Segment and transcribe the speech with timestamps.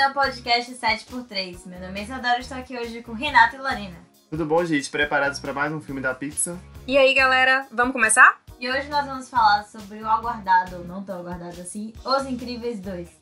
[0.00, 1.66] bem-vindo ao podcast 7x3.
[1.66, 3.98] Meu nome é Isadora e estou aqui hoje com Renata e Lorena.
[4.30, 4.88] Tudo bom, gente?
[4.88, 6.56] Preparados para mais um filme da Pixar?
[6.86, 8.40] E aí, galera, vamos começar?
[8.58, 12.80] E hoje nós vamos falar sobre o aguardado, ou não tão aguardado assim, Os Incríveis
[12.80, 13.19] 2.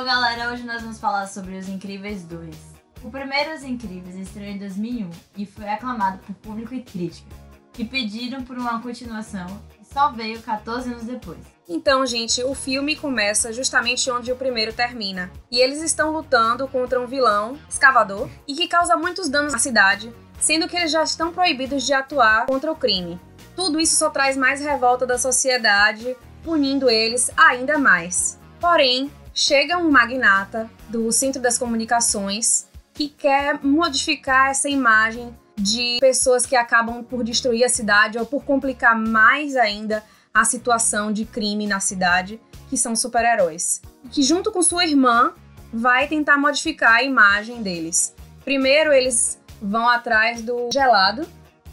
[0.00, 2.56] Então, galera, hoje nós vamos falar sobre Os Incríveis 2.
[3.04, 7.28] O primeiro Os Incríveis estreou em 2001 e foi aclamado por público e crítica,
[7.70, 9.46] que pediram por uma continuação
[9.78, 11.36] e só veio 14 anos depois.
[11.68, 15.30] Então, gente, o filme começa justamente onde o primeiro termina.
[15.50, 20.10] E eles estão lutando contra um vilão, escavador, e que causa muitos danos à cidade,
[20.40, 23.20] sendo que eles já estão proibidos de atuar contra o crime.
[23.54, 28.40] Tudo isso só traz mais revolta da sociedade, punindo eles ainda mais.
[28.58, 29.10] Porém,
[29.40, 36.54] chega um magnata do Centro das Comunicações que quer modificar essa imagem de pessoas que
[36.54, 41.80] acabam por destruir a cidade ou por complicar mais ainda a situação de crime na
[41.80, 43.80] cidade, que são super-heróis.
[44.10, 45.32] Que junto com sua irmã
[45.72, 48.14] vai tentar modificar a imagem deles.
[48.44, 51.26] Primeiro eles vão atrás do gelado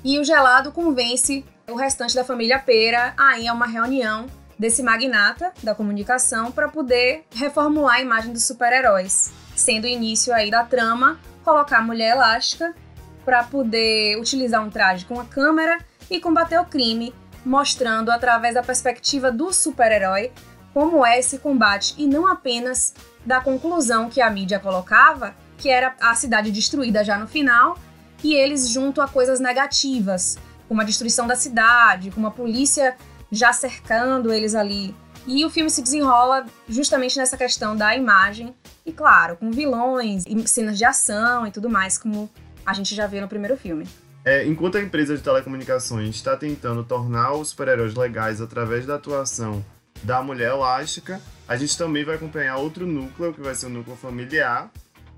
[0.05, 4.25] e o gelado convence o restante da família Pera a ir a uma reunião
[4.57, 10.49] desse magnata da comunicação para poder reformular a imagem dos super-heróis, sendo o início aí
[10.49, 12.75] da trama colocar a mulher elástica
[13.23, 15.77] para poder utilizar um traje com a câmera
[16.09, 17.13] e combater o crime,
[17.45, 20.31] mostrando através da perspectiva do super-herói
[20.73, 22.93] como é esse combate e não apenas
[23.25, 27.77] da conclusão que a mídia colocava, que era a cidade destruída já no final,
[28.23, 32.95] e eles junto a coisas negativas, como a destruição da cidade, como a polícia
[33.31, 34.95] já cercando eles ali.
[35.25, 38.55] E o filme se desenrola justamente nessa questão da imagem,
[38.85, 42.29] e claro, com vilões, e cenas de ação e tudo mais, como
[42.65, 43.85] a gente já viu no primeiro filme.
[44.23, 49.63] É, enquanto a empresa de telecomunicações está tentando tornar os super-heróis legais através da atuação
[50.03, 53.95] da mulher elástica, a gente também vai acompanhar outro núcleo, que vai ser o núcleo
[53.95, 54.69] familiar,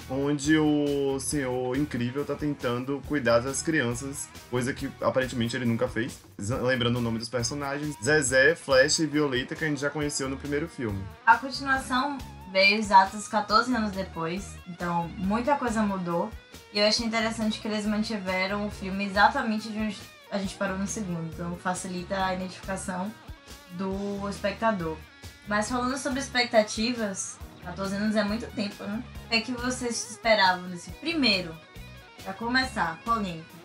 [0.09, 6.19] onde o senhor incrível tá tentando cuidar das crianças, coisa que aparentemente ele nunca fez.
[6.37, 10.37] Lembrando o nome dos personagens: Zezé, Flash e Violeta, que a gente já conheceu no
[10.37, 11.03] primeiro filme.
[11.25, 12.17] A continuação
[12.51, 16.29] veio exatos 14 anos depois, então muita coisa mudou.
[16.73, 19.97] E eu achei interessante que eles mantiveram o filme exatamente de onde
[20.31, 23.11] a gente parou no segundo, então facilita a identificação
[23.71, 24.95] do espectador.
[25.47, 29.03] Mas falando sobre expectativas, 14 anos é muito tempo, né?
[29.29, 31.55] É que vocês esperavam desse primeiro?
[32.23, 33.59] Pra começar, polêmica.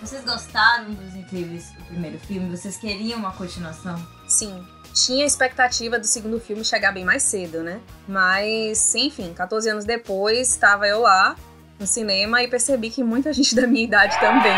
[0.00, 2.56] Vocês gostaram dos Incríveis, o primeiro filme?
[2.56, 4.00] Vocês queriam uma continuação?
[4.28, 4.64] Sim.
[4.94, 7.80] Tinha expectativa do segundo filme chegar bem mais cedo, né?
[8.06, 11.36] Mas, enfim, 14 anos depois, estava eu lá
[11.78, 14.56] no cinema e percebi que muita gente da minha idade também.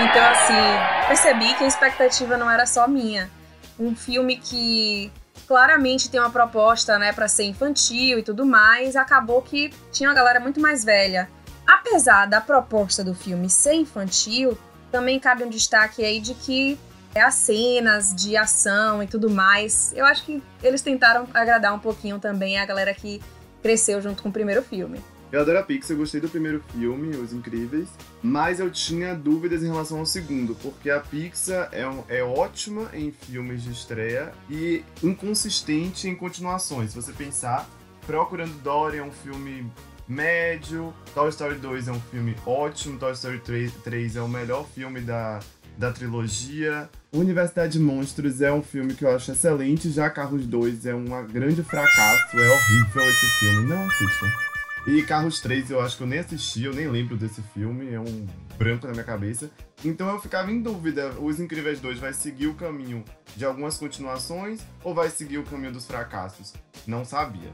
[0.00, 3.30] Então, assim, percebi que a expectativa não era só minha.
[3.78, 5.10] Um filme que
[5.46, 10.14] claramente tem uma proposta, né, para ser infantil e tudo mais, acabou que tinha uma
[10.14, 11.28] galera muito mais velha.
[11.66, 14.58] Apesar da proposta do filme ser infantil,
[14.90, 16.78] também cabe um destaque aí de que
[17.14, 22.18] as cenas de ação e tudo mais, eu acho que eles tentaram agradar um pouquinho
[22.18, 23.22] também a galera que
[23.62, 25.02] cresceu junto com o primeiro filme.
[25.32, 27.88] Eu adoro a Pixar, eu gostei do primeiro filme, Os Incríveis,
[28.22, 32.88] mas eu tinha dúvidas em relação ao segundo, porque a Pixar é, um, é ótima
[32.92, 36.90] em filmes de estreia e inconsistente em continuações.
[36.90, 37.68] Se você pensar,
[38.06, 39.70] Procurando Dory é um filme
[40.06, 44.66] médio, Toy Story 2 é um filme ótimo, Toy Story 3, 3 é o melhor
[44.68, 45.40] filme da,
[45.78, 46.88] da trilogia.
[47.12, 51.06] Universidade de Monstros é um filme que eu acho excelente, já Carros 2 é um
[51.26, 54.53] grande fracasso, é horrível esse filme, não assistam.
[54.86, 57.98] E Carros 3 eu acho que eu nem assisti, eu nem lembro desse filme, é
[57.98, 58.26] um
[58.58, 59.50] branco na minha cabeça.
[59.82, 63.02] Então eu ficava em dúvida, Os Incríveis 2 vai seguir o caminho
[63.34, 66.52] de algumas continuações ou vai seguir o caminho dos fracassos?
[66.86, 67.50] Não sabia.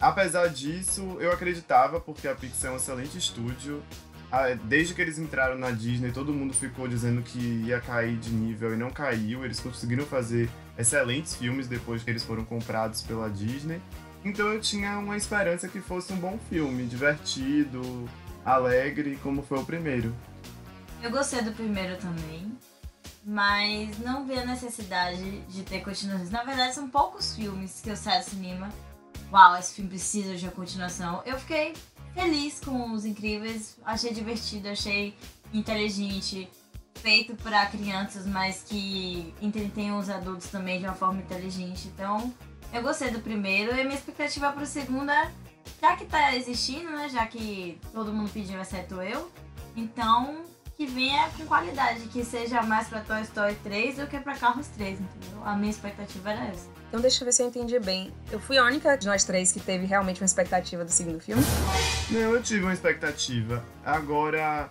[0.00, 3.82] Apesar disso, eu acreditava, porque a Pixar é um excelente estúdio.
[4.30, 8.30] Ah, desde que eles entraram na Disney, todo mundo ficou dizendo que ia cair de
[8.30, 9.44] nível e não caiu.
[9.44, 10.48] Eles conseguiram fazer
[10.78, 13.80] excelentes filmes depois que eles foram comprados pela Disney.
[14.24, 18.08] Então eu tinha uma esperança que fosse um bom filme, divertido,
[18.44, 20.14] alegre, como foi o primeiro.
[21.02, 22.52] Eu gostei do primeiro também,
[23.24, 26.30] mas não vi a necessidade de ter continuações.
[26.30, 28.68] Na verdade, são poucos filmes que eu saio do cinema.
[29.32, 31.22] Uau, esse filme precisa de uma continuação.
[31.24, 31.74] Eu fiquei
[32.14, 35.14] feliz com Os Incríveis, achei divertido, achei
[35.52, 36.48] inteligente,
[36.96, 41.88] feito para crianças, mas que entretém os adultos também de uma forma inteligente.
[41.88, 42.32] Então,
[42.72, 45.30] eu gostei do primeiro e a minha expectativa pro segundo é
[45.80, 47.08] já que tá existindo, né?
[47.08, 49.30] Já que todo mundo pediu, exceto eu,
[49.76, 50.44] então
[50.76, 54.68] que venha com qualidade, que seja mais pra Toy Story 3 do que pra Carros
[54.68, 55.42] 3, entendeu?
[55.44, 56.68] A minha expectativa era essa.
[56.88, 58.12] Então deixa eu ver se eu entendi bem.
[58.30, 61.42] Eu fui a única de nós três que teve realmente uma expectativa do segundo filme?
[62.10, 63.62] Não, eu tive uma expectativa.
[63.84, 64.70] Agora,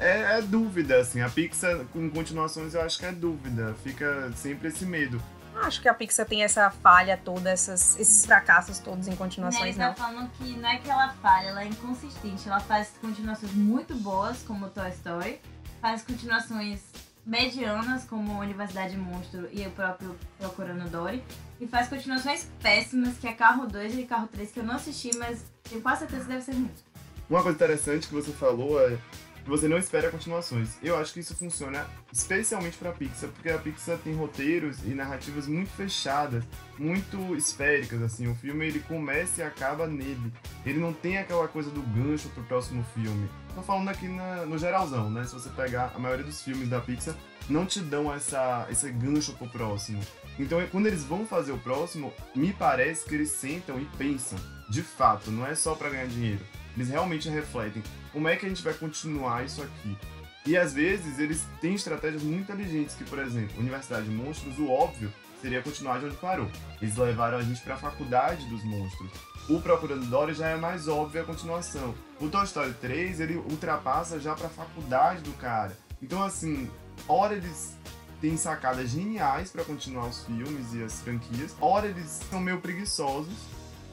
[0.00, 1.20] é, é, dúvida, assim.
[1.20, 3.74] A Pixar, com continuações, eu acho que é dúvida.
[3.84, 5.22] Fica sempre esse medo.
[5.56, 9.86] Acho que a Pixar tem essa falha toda, essas, esses fracassos todos em continuações, né,
[9.86, 12.48] ele tá falando que não é que ela falha, ela é inconsistente.
[12.48, 15.40] Ela faz continuações muito boas, como Toy Story.
[15.80, 16.80] Faz continuações
[17.24, 21.22] medianas, como Universidade Monstro e o próprio Procurando Dory.
[21.60, 25.16] E faz continuações péssimas, que é Carro 2 e Carro 3, que eu não assisti,
[25.16, 26.82] mas tenho quase certeza que deve ser muito.
[27.30, 28.98] Uma coisa interessante que você falou é
[29.42, 30.76] que você não espera continuações.
[30.82, 35.46] Eu acho que isso funciona especialmente para Pixar, porque a Pixar tem roteiros e narrativas
[35.46, 36.44] muito fechadas,
[36.78, 38.28] muito esféricas, assim.
[38.28, 40.32] O filme ele começa e acaba nele.
[40.64, 43.28] Ele não tem aquela coisa do gancho pro próximo filme.
[43.54, 45.24] Tô falando aqui na, no geralzão, né?
[45.24, 47.14] Se você pegar a maioria dos filmes da Pixar,
[47.48, 50.00] não te dão essa, esse gancho pro próximo.
[50.38, 54.38] Então, quando eles vão fazer o próximo, me parece que eles sentam e pensam,
[54.70, 56.40] de fato, não é só para ganhar dinheiro.
[56.76, 57.82] Eles realmente refletem
[58.12, 59.96] como é que a gente vai continuar isso aqui.
[60.44, 64.68] E às vezes eles têm estratégias muito inteligentes, que, por exemplo, Universidade de Monstros, o
[64.68, 66.48] óbvio seria continuar de onde parou.
[66.80, 69.10] Eles levaram a gente para a faculdade dos monstros.
[69.48, 71.94] O Procurando Dory já é mais óbvio a continuação.
[72.20, 75.76] O Toy Story 3, ele ultrapassa já para a faculdade do cara.
[76.00, 76.70] Então, assim,
[77.08, 77.76] ora eles
[78.20, 83.34] têm sacadas geniais para continuar os filmes e as franquias, ora eles são meio preguiçosos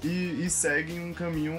[0.04, 1.56] e, e seguem um caminho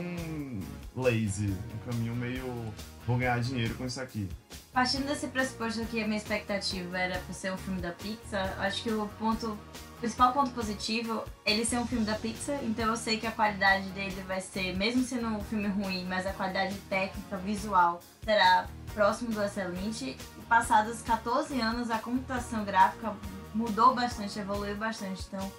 [0.97, 2.73] lazy, um caminho meio
[3.07, 4.29] vou ganhar dinheiro com isso aqui.
[4.73, 8.83] Partindo desse pressuposto que a minha expectativa era por ser um filme da Pixar, acho
[8.83, 9.59] que o ponto
[10.01, 13.27] o principal ponto positivo é ele ser um filme da Pixar, então eu sei que
[13.27, 18.01] a qualidade dele vai ser, mesmo sendo um filme ruim, mas a qualidade técnica, visual,
[18.25, 20.17] será próximo do excelente.
[20.39, 23.15] E passados 14 anos, a computação gráfica
[23.55, 25.53] mudou bastante, evoluiu bastante, então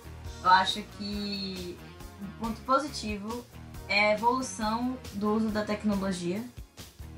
[0.44, 1.78] eu acho que
[2.20, 3.46] um ponto positivo
[3.92, 6.42] é a evolução do uso da tecnologia.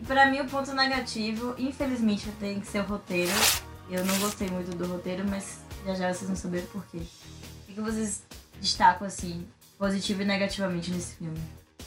[0.01, 3.31] E para mim o ponto negativo, infelizmente, tem que ser o roteiro.
[3.89, 7.01] Eu não gostei muito do roteiro, mas já já vocês vão saber por quê.
[7.69, 8.23] O que vocês
[8.59, 9.45] destacam assim,
[9.77, 11.39] positivo e negativamente nesse filme?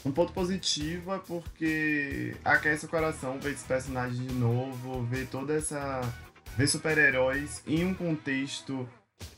[0.05, 5.53] Um ponto positivo é porque aquece o coração ver esse personagem de novo, ver toda
[5.53, 6.01] essa.
[6.55, 8.87] ver super-heróis em um contexto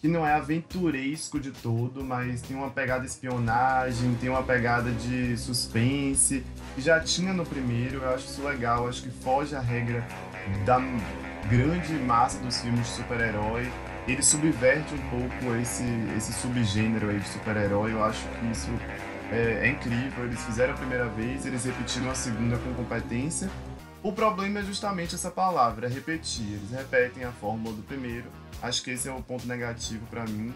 [0.02, 5.38] que não é aventuresco de todo, mas tem uma pegada espionagem, tem uma pegada de
[5.38, 6.44] suspense,
[6.74, 10.08] que já tinha no primeiro, eu acho isso legal, acho que foge a regra
[10.66, 10.80] da
[11.50, 13.70] grande massa dos filmes de super-herói.
[14.08, 15.84] Ele subverte um pouco esse,
[16.18, 18.72] esse subgênero aí de super-herói, eu acho que isso
[19.32, 20.24] é, é incrível.
[20.24, 23.50] Eles fizeram a primeira vez, eles repetiram a segunda com competência.
[24.02, 26.54] O problema é justamente essa palavra, é repetir.
[26.54, 28.30] Eles repetem a fórmula do primeiro
[28.62, 30.54] Acho que esse é o ponto negativo para mim.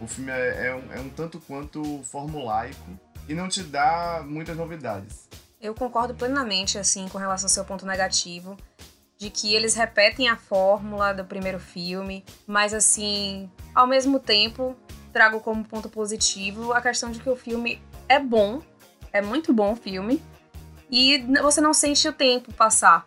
[0.00, 2.98] O filme é, é, um, é um tanto quanto formulaico
[3.28, 5.26] e não te dá muitas novidades.
[5.60, 8.56] Eu concordo plenamente, assim, com relação ao seu ponto negativo,
[9.16, 14.76] de que eles repetem a fórmula do primeiro filme, mas, assim, ao mesmo tempo,
[15.14, 18.60] trago como ponto positivo a questão de que o filme é bom,
[19.10, 20.22] é muito bom o filme,
[20.90, 23.06] e você não sente o tempo passar.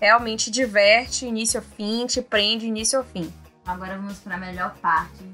[0.00, 3.32] Realmente diverte início ao fim, te prende início ao fim.
[3.64, 5.24] Agora vamos para a melhor parte.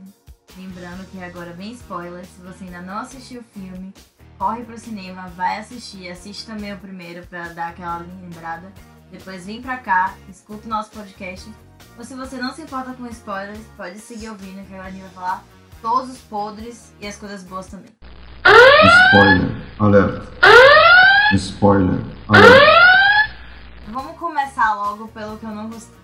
[0.57, 2.25] Lembrando que agora vem spoiler.
[2.27, 3.95] Se você ainda não assistiu o filme,
[4.39, 6.11] corre pro cinema, vai assistir.
[6.11, 8.71] Assiste também o primeiro para dar aquela lembrada.
[9.11, 11.51] Depois vem pra cá, escuta o nosso podcast.
[11.97, 15.15] Ou se você não se importa com spoilers, pode seguir ouvindo que a Aninha vai
[15.15, 15.45] falar
[15.81, 17.91] todos os podres e as coisas boas também.
[19.07, 20.68] Spoiler, alerta.
[21.35, 23.37] Spoiler, alerta.
[23.89, 25.95] Vamos começar logo pelo que eu não gostei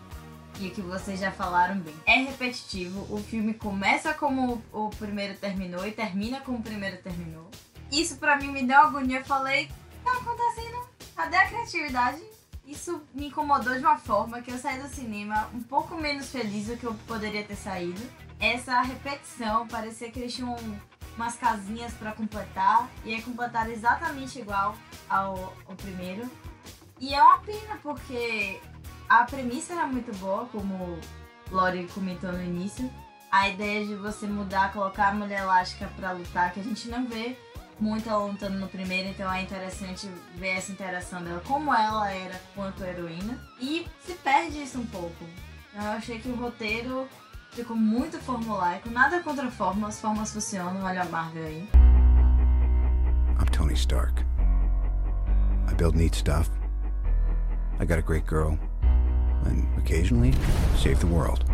[0.61, 1.95] e que vocês já falaram bem.
[2.07, 7.51] É repetitivo, o filme começa como o primeiro terminou e termina como o primeiro terminou.
[7.91, 9.71] Isso para mim me deu agonia, eu falei,
[10.05, 10.87] tá acontecendo?
[11.17, 12.23] Cadê a criatividade?
[12.67, 16.67] Isso me incomodou de uma forma que eu saí do cinema um pouco menos feliz
[16.67, 18.01] do que eu poderia ter saído.
[18.39, 20.55] Essa repetição, parecia que eles tinham
[21.17, 24.77] umas casinhas para completar e aí completaram exatamente igual
[25.09, 26.29] ao, ao primeiro.
[27.01, 28.61] E é uma pena porque
[29.09, 30.99] a premissa era muito boa, como
[31.51, 32.91] Lori comentou no início.
[33.31, 37.07] A ideia de você mudar, colocar a mulher elástica para lutar, que a gente não
[37.07, 37.37] vê
[37.81, 42.41] muito ela lutando no primeiro, então é interessante ver essa interação dela, como ela era
[42.55, 43.39] quanto heroína.
[43.61, 45.25] E se perde isso um pouco.
[45.75, 47.09] Eu achei que o roteiro
[47.55, 51.69] ficou muito formulaico, nada contra formas, formas funcionam, olha a Marvel aí.
[53.41, 54.25] I'm Tony Stark.
[55.71, 56.51] I build neat stuff.
[57.81, 58.59] I got a great girl.
[59.47, 60.33] And occasionally,
[60.77, 61.45] save the world.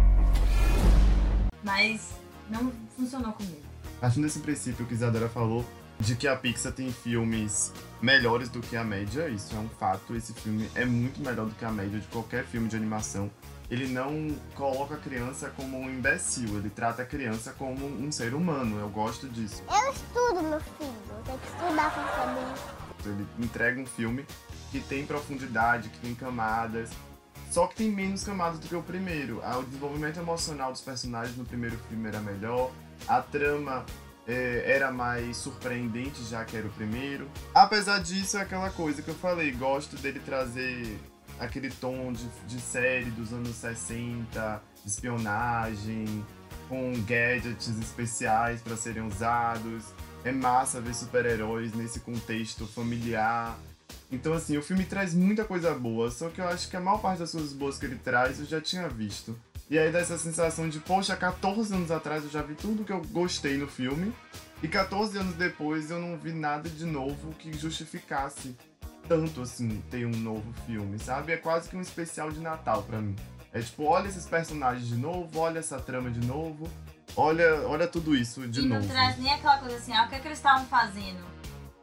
[1.62, 2.14] Mas
[2.48, 3.60] não funcionou comigo.
[4.00, 5.64] Partindo desse princípio que Isadora falou,
[5.98, 10.16] de que a Pixar tem filmes melhores do que a média, isso é um fato.
[10.16, 13.30] Esse filme é muito melhor do que a média de qualquer filme de animação.
[13.70, 18.34] Ele não coloca a criança como um imbecil, ele trata a criança como um ser
[18.34, 18.80] humano.
[18.80, 19.62] Eu gosto disso.
[19.70, 20.92] Eu estudo, meu filho.
[21.08, 23.10] Eu tenho que estudar pra saber.
[23.10, 24.26] Ele entrega um filme
[24.72, 26.90] que tem profundidade, que tem camadas,
[27.50, 29.40] só que tem menos camadas do que o primeiro.
[29.42, 32.70] Ah, O desenvolvimento emocional dos personagens no primeiro filme era melhor,
[33.08, 33.84] a trama
[34.26, 37.28] é, era mais surpreendente, já que era o primeiro.
[37.54, 40.98] Apesar disso, é aquela coisa que eu falei, gosto dele trazer
[41.40, 46.24] aquele tom de, de série dos anos 60, de espionagem,
[46.68, 49.86] com gadgets especiais para serem usados.
[50.22, 53.58] É massa ver super-heróis nesse contexto familiar.
[54.12, 56.98] Então, assim, o filme traz muita coisa boa, só que eu acho que a maior
[56.98, 59.36] parte das coisas boas que ele traz eu já tinha visto.
[59.70, 62.92] E aí dá essa sensação de, poxa, 14 anos atrás eu já vi tudo que
[62.92, 64.12] eu gostei no filme,
[64.62, 68.54] e 14 anos depois eu não vi nada de novo que justificasse
[69.10, 71.32] tanto assim ter um novo filme, sabe?
[71.32, 73.16] É quase que um especial de Natal pra mim.
[73.52, 76.70] É tipo, olha esses personagens de novo, olha essa trama de novo,
[77.16, 78.86] olha, olha tudo isso de e não novo.
[78.86, 81.24] traz nem aquela coisa assim, ah, o que, é que eles estavam fazendo?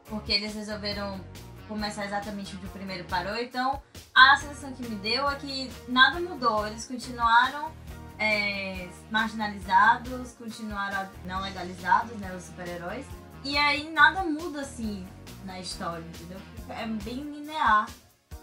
[0.06, 1.20] Porque eles resolveram
[1.68, 3.36] começar exatamente onde o primeiro parou.
[3.36, 3.82] Então,
[4.14, 6.66] a sensação que me deu é que nada mudou.
[6.66, 7.70] Eles continuaram
[8.18, 13.04] é, marginalizados, continuaram não legalizados, né, os super-heróis.
[13.44, 15.06] E aí nada muda, assim,
[15.44, 16.38] na história, entendeu?
[16.68, 17.86] É bem linear.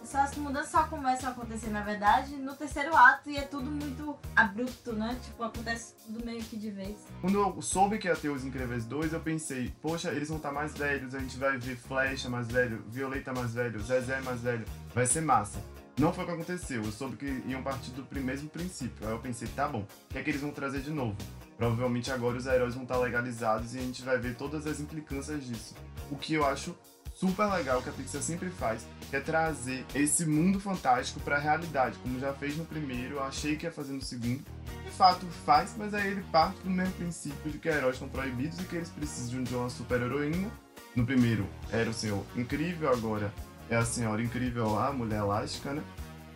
[0.03, 3.72] Só as mudanças só começam a acontecer, na verdade, no terceiro ato e é tudo
[3.72, 5.17] muito abrupto, né?
[5.24, 6.96] Tipo, acontece tudo meio que de vez.
[7.22, 10.51] Quando eu soube que ia ter os Incríveis 2, eu pensei, poxa, eles vão estar
[10.51, 14.63] mais velhos, a gente vai ver Flecha mais velho, Violeta mais velho, Zezé mais velho,
[14.94, 15.60] vai ser massa.
[15.98, 19.08] Não foi o que aconteceu, eu soube que iam partir do mesmo princípio.
[19.08, 21.15] Aí eu pensei, tá bom, o que é que eles vão trazer de novo?
[21.58, 25.44] Provavelmente agora os heróis vão estar legalizados e a gente vai ver todas as implicâncias
[25.46, 25.74] disso.
[26.12, 26.75] O que eu acho
[27.15, 31.98] super legal que a Pixar sempre faz, que é trazer esse mundo fantástico pra realidade,
[32.00, 34.43] como já fez no primeiro, achei que ia fazer no segundo.
[34.84, 38.60] De fato faz, mas aí ele parte do mesmo princípio de que heróis estão proibidos
[38.60, 40.51] e que eles precisam de uma super heroína.
[40.95, 43.34] No primeiro era o Senhor Incrível, agora
[43.69, 45.84] é a Senhora Incrível lá, a Mulher Elástica, né?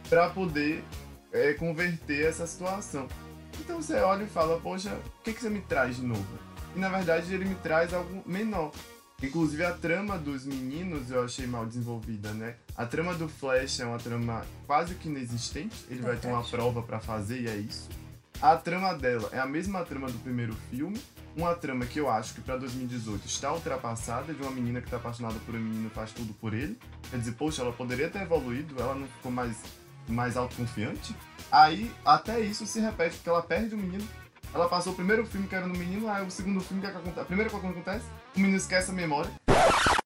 [0.09, 0.83] Pra poder
[1.31, 3.07] é, converter essa situação.
[3.59, 6.25] Então você olha e fala, poxa, o que, que você me traz de novo?
[6.75, 8.71] E na verdade ele me traz algo menor.
[9.21, 12.55] Inclusive a trama dos meninos eu achei mal desenvolvida, né?
[12.75, 15.75] A trama do Flash é uma trama quase que inexistente.
[15.89, 17.89] Ele vai ter uma prova pra fazer e é isso.
[18.41, 21.01] A trama dela é a mesma trama do primeiro filme.
[21.35, 24.97] Uma trama que eu acho que pra 2018 está ultrapassada, de uma menina que tá
[24.97, 26.77] apaixonada por um menino e faz tudo por ele.
[27.09, 29.57] Quer dizer, poxa, ela poderia ter evoluído, ela não ficou mais,
[30.07, 31.13] mais autoconfiante.
[31.51, 34.07] Aí, até isso se repete, porque ela perde o menino.
[34.53, 37.21] Ela passou o primeiro filme que era no menino, aí o segundo filme que, é.
[37.21, 38.05] A primeira coisa que acontece,
[38.35, 39.31] o menino esquece a memória.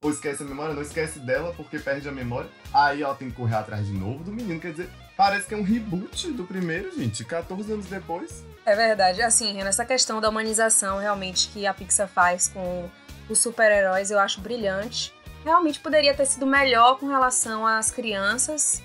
[0.01, 2.49] Ou esquece a memória, não esquece dela porque perde a memória.
[2.73, 4.59] Aí ela tem que correr atrás de novo do menino.
[4.59, 7.23] Quer dizer, parece que é um reboot do primeiro, gente.
[7.23, 8.43] 14 anos depois.
[8.65, 9.21] É verdade.
[9.21, 12.89] Assim, Renan, essa questão da humanização realmente que a Pixar faz com
[13.29, 15.13] os super-heróis eu acho brilhante.
[15.43, 18.81] Realmente poderia ter sido melhor com relação às crianças,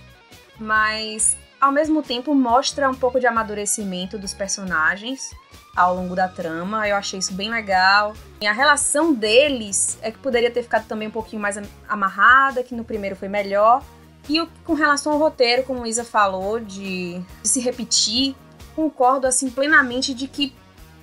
[0.58, 5.30] mas ao mesmo tempo mostra um pouco de amadurecimento dos personagens
[5.78, 6.88] ao longo da trama.
[6.88, 8.12] Eu achei isso bem legal.
[8.40, 12.62] E a relação deles é que poderia ter ficado também um pouquinho mais am- amarrada,
[12.62, 13.82] que no primeiro foi melhor.
[14.28, 18.34] E com relação ao roteiro, como Isa falou, de, de se repetir,
[18.76, 20.54] concordo assim plenamente de que,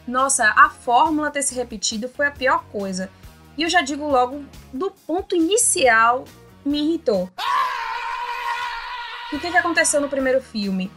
[0.08, 3.10] nossa, a fórmula ter se repetido foi a pior coisa.
[3.58, 6.26] E eu já digo logo, do ponto inicial,
[6.66, 7.30] me irritou.
[9.34, 10.92] O que, que aconteceu no primeiro filme?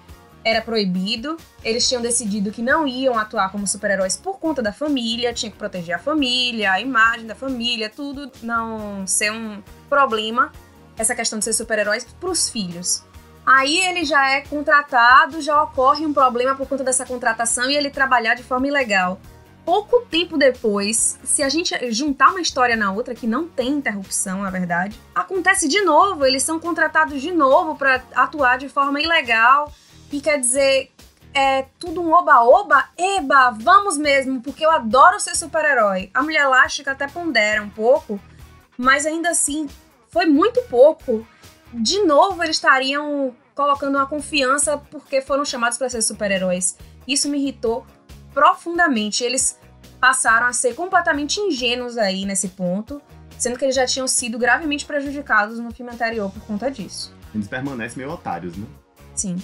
[0.48, 5.30] Era proibido, eles tinham decidido que não iam atuar como super-heróis por conta da família,
[5.34, 10.50] tinha que proteger a família, a imagem da família, tudo não ser um problema,
[10.96, 13.04] essa questão de ser super-heróis pros filhos.
[13.44, 17.90] Aí ele já é contratado, já ocorre um problema por conta dessa contratação e ele
[17.90, 19.20] trabalhar de forma ilegal.
[19.66, 24.40] Pouco tempo depois, se a gente juntar uma história na outra, que não tem interrupção,
[24.40, 29.70] na verdade, acontece de novo, eles são contratados de novo para atuar de forma ilegal.
[30.10, 30.90] E quer dizer,
[31.34, 32.88] é tudo um oba-oba?
[32.96, 36.10] Eba, vamos mesmo, porque eu adoro ser super-herói.
[36.14, 38.20] A Mulher Elástica até pondera um pouco,
[38.76, 39.68] mas ainda assim,
[40.08, 41.26] foi muito pouco.
[41.72, 46.76] De novo, eles estariam colocando uma confiança porque foram chamados para ser super-heróis.
[47.06, 47.86] Isso me irritou
[48.32, 49.22] profundamente.
[49.22, 49.58] Eles
[50.00, 53.02] passaram a ser completamente ingênuos aí nesse ponto.
[53.38, 57.14] sendo que eles já tinham sido gravemente prejudicados no filme anterior por conta disso.
[57.34, 58.66] Eles permanecem meio otários, né?
[59.14, 59.36] Sim.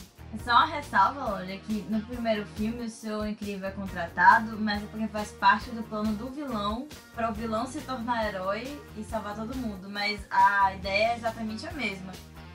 [0.43, 4.87] Só uma ressalva, olha, que no primeiro filme o seu incrível é contratado, mas é
[4.87, 9.35] porque faz parte do plano do vilão para o vilão se tornar herói e salvar
[9.35, 9.89] todo mundo.
[9.89, 12.13] Mas a ideia é exatamente a mesma.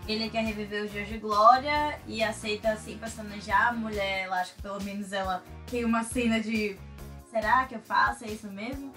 [0.08, 4.56] Ele quer reviver os dias de glória e aceita assim personajar a mulher, eu acho
[4.56, 6.78] que pelo menos ela tem uma cena de
[7.30, 8.26] será que eu faço?
[8.26, 8.92] É isso mesmo?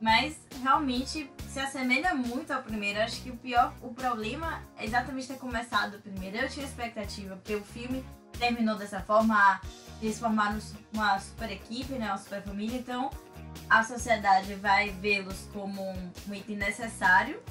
[0.00, 3.00] Mas realmente se assemelha muito ao primeiro.
[3.00, 6.36] Acho que o pior, o problema é exatamente ter começado o primeiro.
[6.36, 8.04] Eu tinha expectativa, porque o filme
[8.38, 9.60] terminou dessa forma,
[10.00, 10.58] eles formaram
[10.92, 13.10] uma super equipe, né, uma super família, então
[13.68, 17.42] a sociedade vai vê-los como um item necessário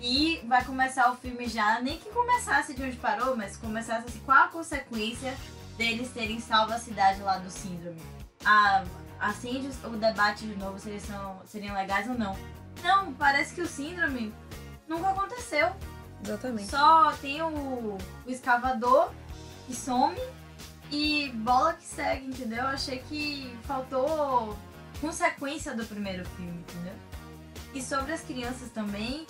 [0.00, 4.20] e vai começar o filme já, nem que começasse de onde parou, mas começasse assim,
[4.20, 5.36] qual a consequência
[5.76, 8.00] deles terem salvo a cidade lá do síndrome.
[8.44, 8.84] A,
[9.18, 12.36] assim o debate de novo se eles são, seriam legais ou não.
[12.82, 14.32] Não, parece que o síndrome
[14.88, 15.70] nunca aconteceu.
[16.24, 16.70] Exatamente.
[16.70, 19.10] Só tem o, o escavador
[19.70, 20.18] que some
[20.90, 22.58] e bola que segue, entendeu?
[22.58, 24.58] Eu achei que faltou
[25.00, 26.94] consequência do primeiro filme, entendeu?
[27.72, 29.24] E sobre as crianças também,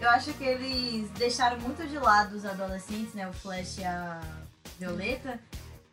[0.00, 3.28] eu acho que eles deixaram muito de lado os adolescentes, né?
[3.28, 4.20] O Flash e a
[4.78, 5.40] Violeta.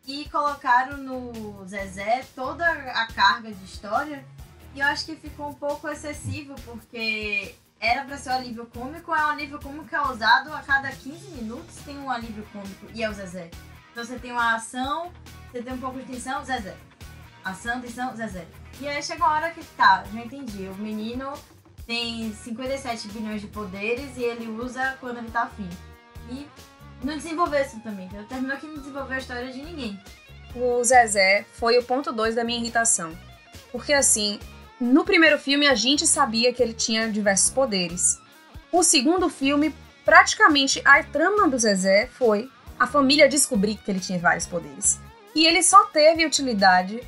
[0.06, 4.24] E colocaram no Zezé toda a carga de história.
[4.72, 9.12] E eu acho que ficou um pouco excessivo, porque era pra ser um alívio cômico,
[9.12, 12.86] é um alívio cômico que é usado a cada 15 minutos tem um alívio cômico,
[12.94, 13.50] e é o Zezé.
[14.00, 15.12] Então você tem uma ação,
[15.52, 16.74] você tem um pouco de tensão, Zezé.
[17.44, 18.46] Ação, tensão, Zezé.
[18.80, 20.68] E aí chega uma hora que tá, já entendi.
[20.68, 21.30] O menino
[21.86, 25.68] tem 57 bilhões de poderes e ele usa quando ele tá afim.
[26.30, 26.46] E
[27.04, 30.00] não desenvolveu isso também, então terminou que não desenvolveu a história de ninguém.
[30.56, 33.14] O Zezé foi o ponto 2 da minha irritação.
[33.70, 34.40] Porque assim,
[34.80, 38.18] no primeiro filme a gente sabia que ele tinha diversos poderes.
[38.72, 39.74] O segundo filme,
[40.06, 44.98] praticamente a trama do Zezé foi a família descobrir que ele tinha vários poderes.
[45.34, 47.02] E ele só teve utilidade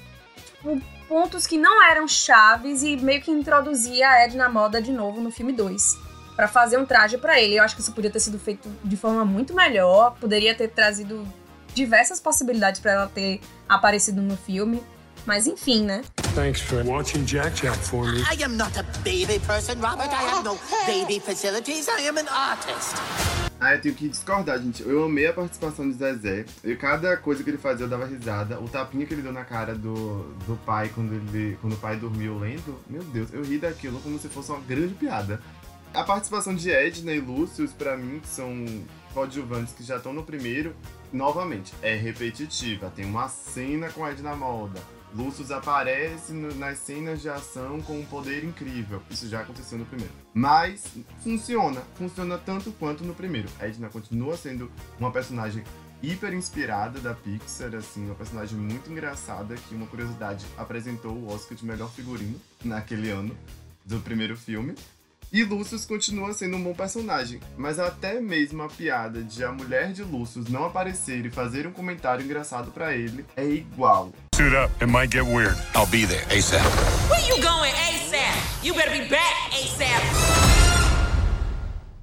[0.63, 4.93] por tipo, pontos que não eram chaves e meio que introduzia a Edna Moda de
[4.93, 5.99] novo no filme 2
[6.37, 7.59] para fazer um traje para ele.
[7.59, 11.27] Eu acho que isso podia ter sido feito de forma muito melhor, poderia ter trazido
[11.75, 14.83] diversas possibilidades para ela ter aparecido no filme,
[15.27, 16.03] mas enfim, né?
[16.35, 18.21] Thanks for watching Jack Jack for me.
[18.21, 20.09] I am not a baby person, Robert.
[20.09, 21.89] I have no baby facilities.
[21.89, 22.97] I am an artist.
[23.61, 24.83] Ah, eu tenho que discordar, gente.
[24.83, 26.47] Eu amei a participação de Zezé.
[26.65, 28.59] E cada coisa que ele fazia eu dava risada.
[28.59, 31.97] O tapinha que ele deu na cara do, do pai quando, ele, quando o pai
[31.97, 35.41] dormiu lendo, meu Deus, eu ri daquilo como se fosse uma grande piada.
[35.95, 38.65] A participação de Edna e Lúcio, pra mim, que são
[39.13, 40.75] coadjuvantes que já estão no primeiro,
[41.13, 42.91] novamente, é repetitiva.
[42.97, 44.81] Tem uma cena com Edna Moda
[45.15, 49.03] Lucius aparece no, nas cenas de ação com um poder incrível.
[49.11, 50.13] Isso já aconteceu no primeiro.
[50.33, 50.85] Mas
[51.23, 51.83] funciona.
[51.95, 53.49] Funciona tanto quanto no primeiro.
[53.61, 55.63] Edna continua sendo uma personagem
[56.03, 61.57] hiper inspirada da Pixar, assim, uma personagem muito engraçada que uma curiosidade apresentou o Oscar
[61.57, 63.37] de melhor figurino naquele ano
[63.85, 64.75] do primeiro filme.
[65.33, 69.91] E Lucius continua sendo um bom personagem, mas até mesmo a piada de a mulher
[69.91, 74.13] de Lucius não aparecer e fazer um comentário engraçado para ele é igual.
[74.35, 75.57] Suit up, it might get weird.
[75.75, 76.63] I'll be there ASAP.
[77.09, 78.63] Where you going ASAP?
[78.63, 80.03] You better be back ASAP.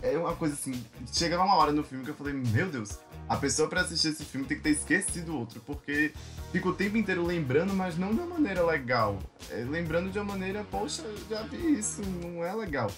[0.02, 3.38] É uma coisa assim, chega uma hora no filme que eu falei, meu Deus, a
[3.38, 6.12] pessoa para assistir esse filme tem que ter esquecido o outro, porque
[6.52, 9.20] fica o tempo inteiro lembrando, mas não de uma maneira legal.
[9.52, 12.90] É, lembrando de uma maneira, poxa, já vi isso, não é legal.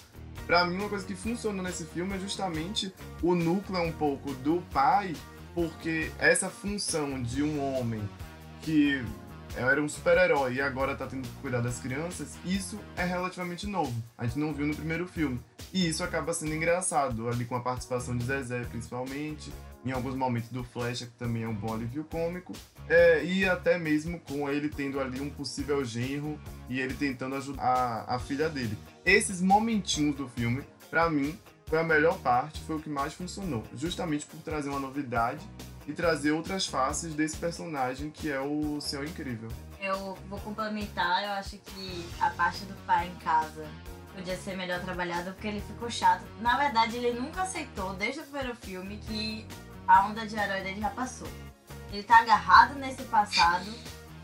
[0.46, 2.92] Para mim, uma coisa que funciona nesse filme é justamente
[3.22, 5.14] o núcleo um pouco do pai,
[5.54, 8.02] porque essa função de um homem
[8.62, 9.04] que
[9.56, 13.92] era um super-herói e agora tá tendo que cuidar das crianças, isso é relativamente novo.
[14.16, 15.40] A gente não viu no primeiro filme.
[15.72, 19.52] E isso acaba sendo engraçado, ali com a participação de Zezé, principalmente,
[19.84, 22.52] em alguns momentos do Flash, que também é um bom alívio cômico,
[22.88, 27.62] é, e até mesmo com ele tendo ali um possível genro e ele tentando ajudar
[27.62, 28.76] a, a filha dele.
[29.04, 31.36] Esses momentinhos do filme, para mim,
[31.66, 35.44] foi a melhor parte, foi o que mais funcionou, justamente por trazer uma novidade
[35.88, 39.48] e trazer outras faces desse personagem que é o Senhor Incrível.
[39.80, 43.66] Eu vou complementar, eu acho que a parte do pai em casa
[44.14, 46.22] podia ser melhor trabalhada porque ele ficou chato.
[46.40, 49.44] Na verdade, ele nunca aceitou, desde o primeiro filme, que
[49.88, 51.28] a onda de herói dele já passou.
[51.92, 53.66] Ele tá agarrado nesse passado,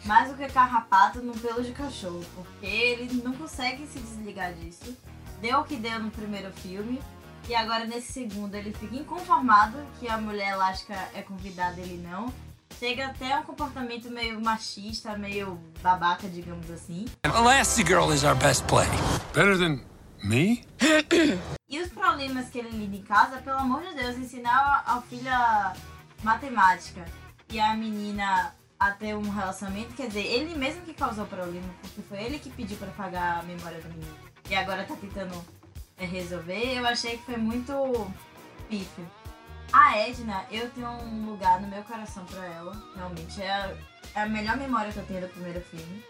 [0.04, 4.96] mais do que carrapato no pelo de cachorro, porque ele não consegue se desligar disso.
[5.40, 7.00] Deu o que deu no primeiro filme,
[7.48, 12.32] e agora nesse segundo ele fica inconformado que a mulher elástica é convidada ele não.
[12.78, 17.06] Chega até um comportamento meio machista, meio babaca, digamos assim.
[17.24, 18.86] Elastigirl is our best play.
[19.34, 19.80] Better than
[20.22, 20.64] Me?
[21.68, 25.30] E os problemas que ele lida em casa, pelo amor de Deus, ensinar ao filho
[25.32, 25.74] a
[26.22, 27.04] matemática
[27.50, 31.66] e a menina a ter um relacionamento, quer dizer, ele mesmo que causou o problema,
[31.82, 34.16] porque foi ele que pediu pra pagar a memória do menino.
[34.48, 35.44] E agora tá tentando
[35.98, 37.72] é, resolver, eu achei que foi muito
[38.68, 39.10] pífio.
[39.72, 43.42] A Edna, eu tenho um lugar no meu coração pra ela, realmente.
[43.42, 43.76] É a,
[44.14, 46.02] é a melhor memória que eu tenho do primeiro filme.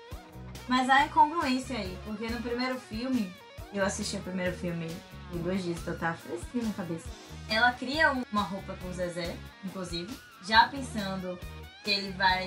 [0.68, 3.32] Mas há incongruência aí, porque no primeiro filme,
[3.72, 4.86] eu assisti o primeiro filme
[5.30, 7.08] por dois dias, então tá fresquinho na cabeça.
[7.48, 10.14] Ela cria um- uma roupa com o Zezé, inclusive,
[10.46, 11.38] já pensando
[11.88, 12.46] ele vai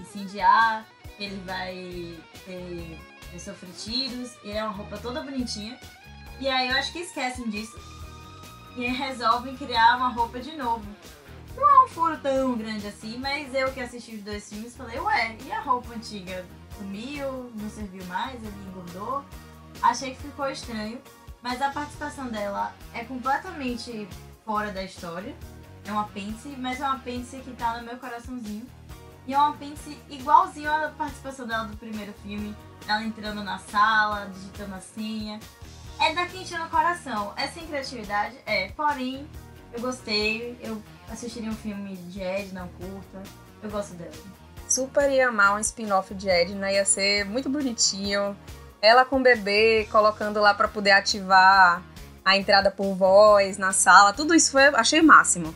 [0.00, 0.86] incendiar,
[1.18, 2.98] ele vai ter,
[3.30, 5.78] ter sofrer tiros, e é uma roupa toda bonitinha.
[6.38, 7.78] E aí eu acho que esquecem disso
[8.76, 10.86] e resolvem criar uma roupa de novo.
[11.56, 14.98] Não é um furo tão grande assim, mas eu que assisti os dois filmes falei,
[15.00, 16.46] ué, e a roupa antiga?
[16.78, 19.24] Sumiu, não serviu mais, ele engordou.
[19.82, 21.00] Achei que ficou estranho,
[21.42, 24.08] mas a participação dela é completamente
[24.44, 25.34] fora da história.
[25.84, 28.66] É um apêndice, mas é um apêndice que tá no meu coraçãozinho.
[29.26, 32.56] E é um apêndice igualzinho à participação dela do primeiro filme.
[32.88, 35.38] Ela entrando na sala, digitando a senha.
[36.00, 37.32] É da quente no coração.
[37.36, 38.36] É sem criatividade?
[38.46, 38.70] É.
[38.70, 39.28] Porém,
[39.72, 40.58] eu gostei.
[40.62, 43.22] Eu assistiria um filme de Ed, não curta.
[43.62, 44.12] Eu gosto dela.
[44.68, 48.36] Super ia amar um spin-off de Edna, ia ser muito bonitinho.
[48.80, 51.82] Ela com o bebê, colocando lá pra poder ativar
[52.24, 55.54] a entrada por voz na sala, tudo isso foi, achei o máximo.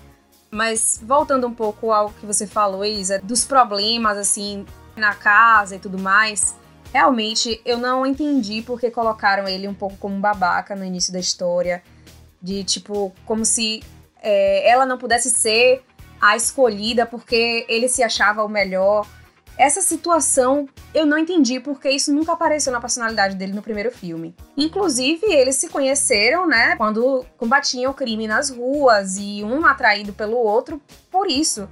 [0.55, 4.65] Mas voltando um pouco ao que você falou, Isa, dos problemas assim
[4.97, 6.55] na casa e tudo mais,
[6.93, 11.83] realmente eu não entendi porque colocaram ele um pouco como babaca no início da história,
[12.41, 13.83] de tipo como se
[14.23, 15.83] é, ela não pudesse ser
[16.21, 19.09] a escolhida porque ele se achava o melhor.
[19.57, 24.35] Essa situação eu não entendi porque isso nunca apareceu na personalidade dele no primeiro filme.
[24.57, 30.37] Inclusive, eles se conheceram, né, quando combatiam o crime nas ruas e um atraído pelo
[30.37, 31.69] outro por isso.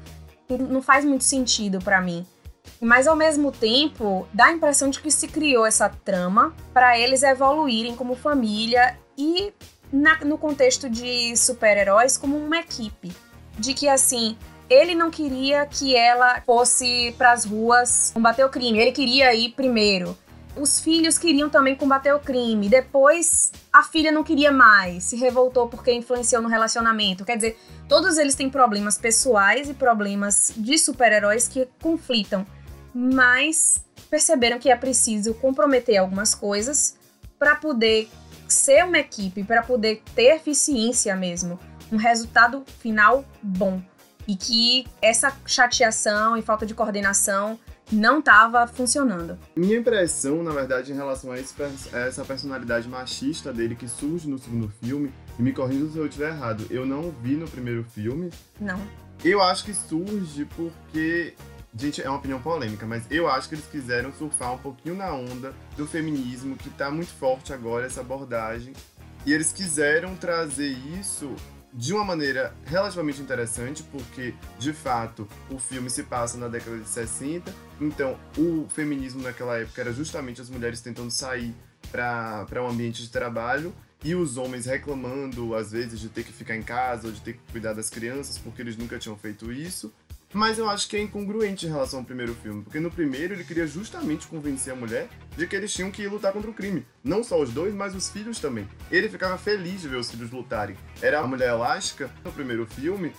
[0.49, 2.27] Não faz muito sentido pra mim.
[2.81, 7.23] Mas ao mesmo tempo, dá a impressão de que se criou essa trama para eles
[7.23, 9.53] evoluírem como família e
[9.93, 13.13] na- no contexto de super-heróis como uma equipe.
[13.59, 14.37] De que assim,
[14.69, 20.17] ele não queria que ela fosse pras ruas combater o crime, ele queria ir primeiro.
[20.55, 22.69] Os filhos queriam também combater o crime.
[22.69, 27.25] Depois, a filha não queria mais, se revoltou porque influenciou no relacionamento.
[27.25, 32.47] Quer dizer, todos eles têm problemas pessoais e problemas de super-heróis que conflitam,
[32.95, 36.99] mas perceberam que é preciso comprometer algumas coisas
[37.39, 38.11] para poder
[38.47, 41.59] ser uma equipe, para poder ter eficiência mesmo,
[41.91, 43.81] um resultado final bom.
[44.27, 47.59] E que essa chateação e falta de coordenação
[47.91, 49.39] não estava funcionando.
[49.57, 51.55] Minha impressão, na verdade, em relação a, esse
[51.93, 56.07] a essa personalidade machista dele que surge no segundo filme, e me corrija se eu
[56.07, 58.31] estiver errado, eu não vi no primeiro filme.
[58.61, 58.81] Não.
[59.25, 61.35] Eu acho que surge porque.
[61.75, 65.11] Gente, é uma opinião polêmica, mas eu acho que eles quiseram surfar um pouquinho na
[65.15, 68.75] onda do feminismo, que tá muito forte agora, essa abordagem.
[69.25, 70.69] E eles quiseram trazer
[71.01, 71.35] isso
[71.73, 76.89] de uma maneira relativamente interessante, porque, de fato, o filme se passa na década de
[76.89, 81.55] 60, então o feminismo naquela época era justamente as mulheres tentando sair
[81.91, 86.57] para um ambiente de trabalho e os homens reclamando, às vezes, de ter que ficar
[86.57, 89.93] em casa ou de ter que cuidar das crianças, porque eles nunca tinham feito isso.
[90.35, 93.45] Mas eu acho que é incongruente em relação ao primeiro filme, porque no primeiro ele
[93.45, 96.87] queria justamente convencer a mulher de que eles tinham que ir lutar contra o crime.
[97.05, 98.67] Não só os dois, mas os filhos também.
[98.91, 100.77] Ele ficava feliz de ver os filhos lutarem.
[101.03, 103.13] Era a mulher elástica, no primeiro filme,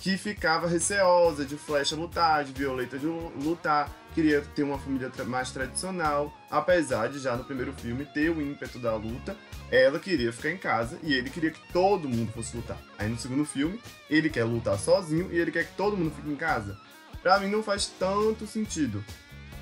[0.00, 5.10] que ficava receosa de Flecha lutar, de Violeta de lu- lutar, queria ter uma família
[5.26, 9.36] mais tradicional, apesar de já no primeiro filme ter o ímpeto da luta,
[9.70, 12.78] ela queria ficar em casa e ele queria que todo mundo fosse lutar.
[12.98, 16.30] Aí no segundo filme, ele quer lutar sozinho e ele quer que todo mundo fique
[16.30, 16.78] em casa.
[17.22, 19.04] Pra mim não faz tanto sentido.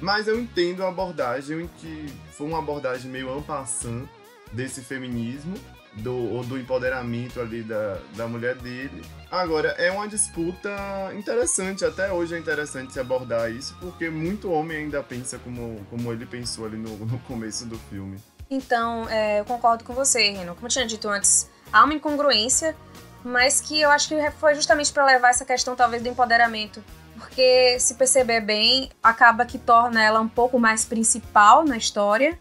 [0.01, 4.07] Mas eu entendo a abordagem em que foi uma abordagem meio en passant
[4.53, 5.55] desse feminismo,
[5.97, 9.03] do, ou do empoderamento ali da, da mulher dele.
[9.31, 10.71] Agora, é uma disputa
[11.17, 16.13] interessante, até hoje é interessante se abordar isso, porque muito homem ainda pensa como, como
[16.13, 18.19] ele pensou ali no, no começo do filme.
[18.49, 20.55] Então, é, eu concordo com você, Reno.
[20.55, 22.77] Como eu tinha dito antes, há uma incongruência,
[23.25, 26.83] mas que eu acho que foi justamente para levar essa questão, talvez, do empoderamento.
[27.17, 32.39] Porque, se perceber bem, acaba que torna ela um pouco mais principal na história.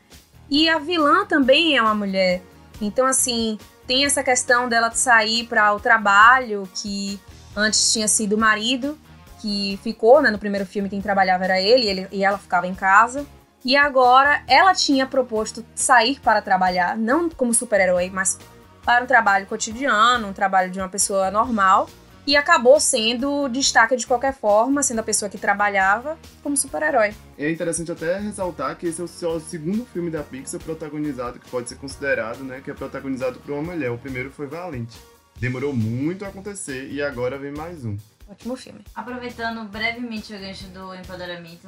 [0.48, 2.44] E a vilã também é uma mulher.
[2.82, 3.58] Então, assim,
[3.88, 7.20] tem essa questão dela sair para o trabalho, que
[7.56, 8.98] antes tinha sido o marido,
[9.42, 10.30] que ficou, né?
[10.30, 13.26] No primeiro filme, quem trabalhava era ele, ele- e ela ficava em casa.
[13.64, 18.38] E agora ela tinha proposto sair para trabalhar, não como super-herói, mas
[18.84, 21.90] para um trabalho cotidiano, um trabalho de uma pessoa normal.
[22.28, 27.14] E acabou sendo destaque de qualquer forma, sendo a pessoa que trabalhava como super-herói.
[27.38, 31.48] É interessante até ressaltar que esse é o seu segundo filme da Pixar protagonizado, que
[31.50, 33.92] pode ser considerado, né, que é protagonizado por uma mulher.
[33.92, 34.98] O primeiro foi Valente.
[35.38, 37.96] Demorou muito a acontecer e agora vem mais um.
[38.28, 38.82] Ótimo filme.
[38.96, 41.68] Aproveitando brevemente o gancho do empoderamento,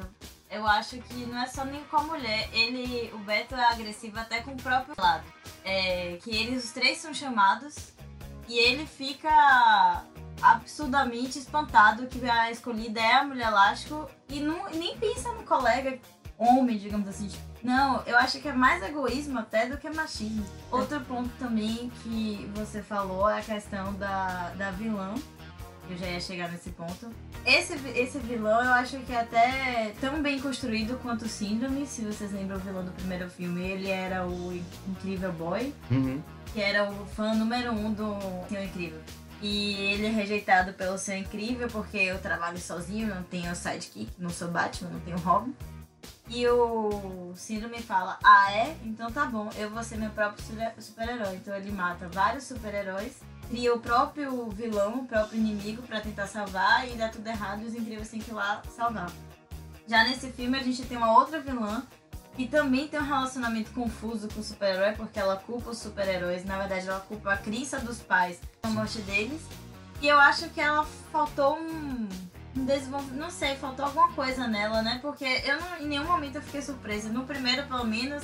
[0.50, 4.18] eu acho que não é só nem com a mulher, ele, o Beto é agressivo
[4.18, 5.24] até com o próprio lado.
[5.64, 7.92] É, que eles os três são chamados
[8.48, 10.04] e ele fica
[10.42, 15.98] absurdamente espantado que a escolhida é a mulher elástico e não, nem pensa no colega
[16.36, 17.30] homem, digamos assim.
[17.62, 20.44] Não, eu acho que é mais egoísmo até do que machismo.
[20.70, 25.14] Outro ponto também que você falou é a questão da, da vilã.
[25.90, 27.10] Eu já ia chegar nesse ponto.
[27.46, 31.86] Esse, esse vilão eu acho que é até tão bem construído quanto o Síndrome.
[31.86, 34.52] Se vocês lembram o vilão do primeiro filme, ele era o
[34.86, 36.22] Incrível Boy, Uhum.
[36.52, 38.16] que era o fã número um do
[38.48, 39.00] Senhor Incrível.
[39.40, 44.30] E ele é rejeitado pelo Senhor Incrível porque eu trabalho sozinho, não tenho sidekick, não
[44.30, 45.54] sou Batman, não tenho Robin.
[46.28, 48.76] E o Síndrome fala: Ah, é?
[48.84, 51.36] Então tá bom, eu vou ser meu próprio super- super-herói.
[51.36, 56.88] Então ele mata vários super-heróis, cria o próprio vilão, o próprio inimigo pra tentar salvar
[56.88, 59.10] e dá tudo errado e os incríveis têm que ir lá salvar.
[59.86, 61.82] Já nesse filme a gente tem uma outra vilã
[62.38, 66.44] que também tem um relacionamento confuso com o super-herói, porque ela culpa os super-heróis.
[66.44, 69.42] Na verdade, ela culpa a crença dos pais a morte deles.
[70.00, 72.08] E eu acho que ela faltou um,
[72.56, 73.18] um desenvolvimento.
[73.18, 75.00] Não sei, faltou alguma coisa nela, né?
[75.02, 77.08] Porque eu não, em nenhum momento eu fiquei surpresa.
[77.08, 78.22] No primeiro, pelo menos,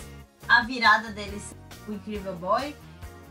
[0.49, 1.53] a virada deles,
[1.89, 2.77] o Incrível Boy.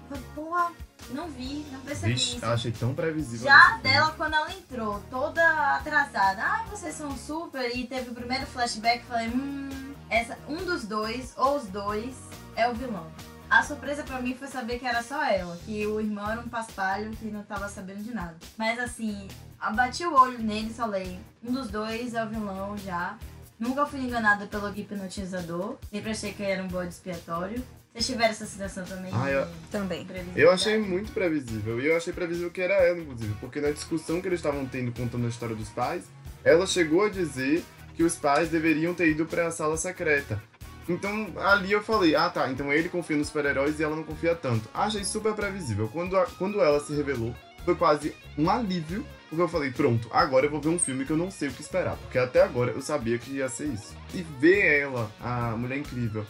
[0.09, 0.71] Falei, porra,
[1.11, 2.45] não vi, não percebi Vixe, isso.
[2.45, 3.47] achei tão previsível.
[3.47, 6.41] Já dela, quando ela entrou, toda atrasada.
[6.41, 7.75] Ah, vocês são super.
[7.75, 9.03] E teve o primeiro flashback.
[9.05, 12.15] Falei, hum, essa, um dos dois, ou os dois,
[12.55, 13.07] é o vilão.
[13.49, 15.57] A surpresa pra mim foi saber que era só ela.
[15.65, 18.35] Que o irmão era um paspalho que não tava sabendo de nada.
[18.57, 19.27] Mas assim,
[19.59, 23.15] abati o olho nele e falei, um dos dois é o vilão já.
[23.59, 25.77] Nunca fui enganada pelo hipnotizador.
[25.91, 27.63] Sempre achei que ele era um bode expiatório.
[27.93, 29.11] Vocês tiveram essa sensação também?
[29.13, 30.07] Ah, eu- Também.
[30.35, 31.79] Eu achei muito previsível.
[31.79, 33.33] E eu achei previsível que era ela, inclusive.
[33.39, 36.03] Porque na discussão que eles estavam tendo contando a história dos pais,
[36.43, 37.63] ela chegou a dizer
[37.95, 40.41] que os pais deveriam ter ido pra sala secreta.
[40.89, 44.33] Então ali eu falei, ah tá, então ele confia nos super-heróis e ela não confia
[44.35, 44.67] tanto.
[44.73, 45.87] Achei super previsível.
[45.87, 50.47] Quando, a- quando ela se revelou, foi quase um alívio, porque eu falei, pronto, agora
[50.47, 51.95] eu vou ver um filme que eu não sei o que esperar.
[51.97, 53.95] Porque até agora eu sabia que ia ser isso.
[54.13, 56.25] E ver ela, a Mulher Incrível,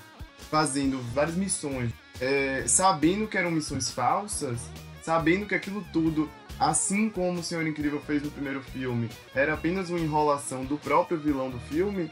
[0.53, 4.59] fazendo várias missões, é, sabendo que eram missões falsas,
[5.01, 9.89] sabendo que aquilo tudo, assim como o Senhor Incrível fez no primeiro filme, era apenas
[9.89, 12.11] uma enrolação do próprio vilão do filme,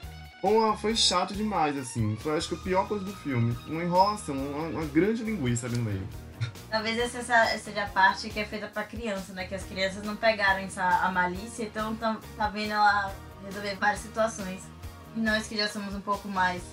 [0.79, 2.15] foi chato demais, assim.
[2.15, 3.55] Foi acho que a pior coisa do filme.
[3.67, 6.09] Uma enrolação, uma, uma grande linguiça ali no meio.
[6.67, 9.45] Talvez essa seja a parte que é feita pra criança, né?
[9.45, 13.13] Que as crianças não pegaram essa, a malícia, então tá, tá vendo ela
[13.45, 14.63] resolver várias situações.
[15.15, 16.63] E nós que já somos um pouco mais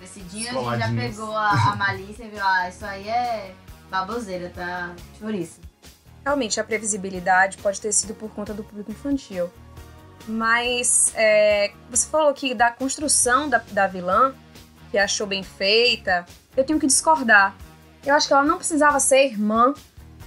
[0.00, 3.54] decidinhos, a gente já pegou a, a malícia e viu, ah, isso aí é
[3.90, 4.94] baboseira, tá?
[5.18, 5.60] Chouriço.
[6.24, 9.48] Realmente, a previsibilidade pode ter sido por conta do público infantil.
[10.26, 14.34] Mas é, você falou que da construção da, da vilã,
[14.90, 17.54] que achou bem feita, eu tenho que discordar.
[18.04, 19.72] Eu acho que ela não precisava ser irmã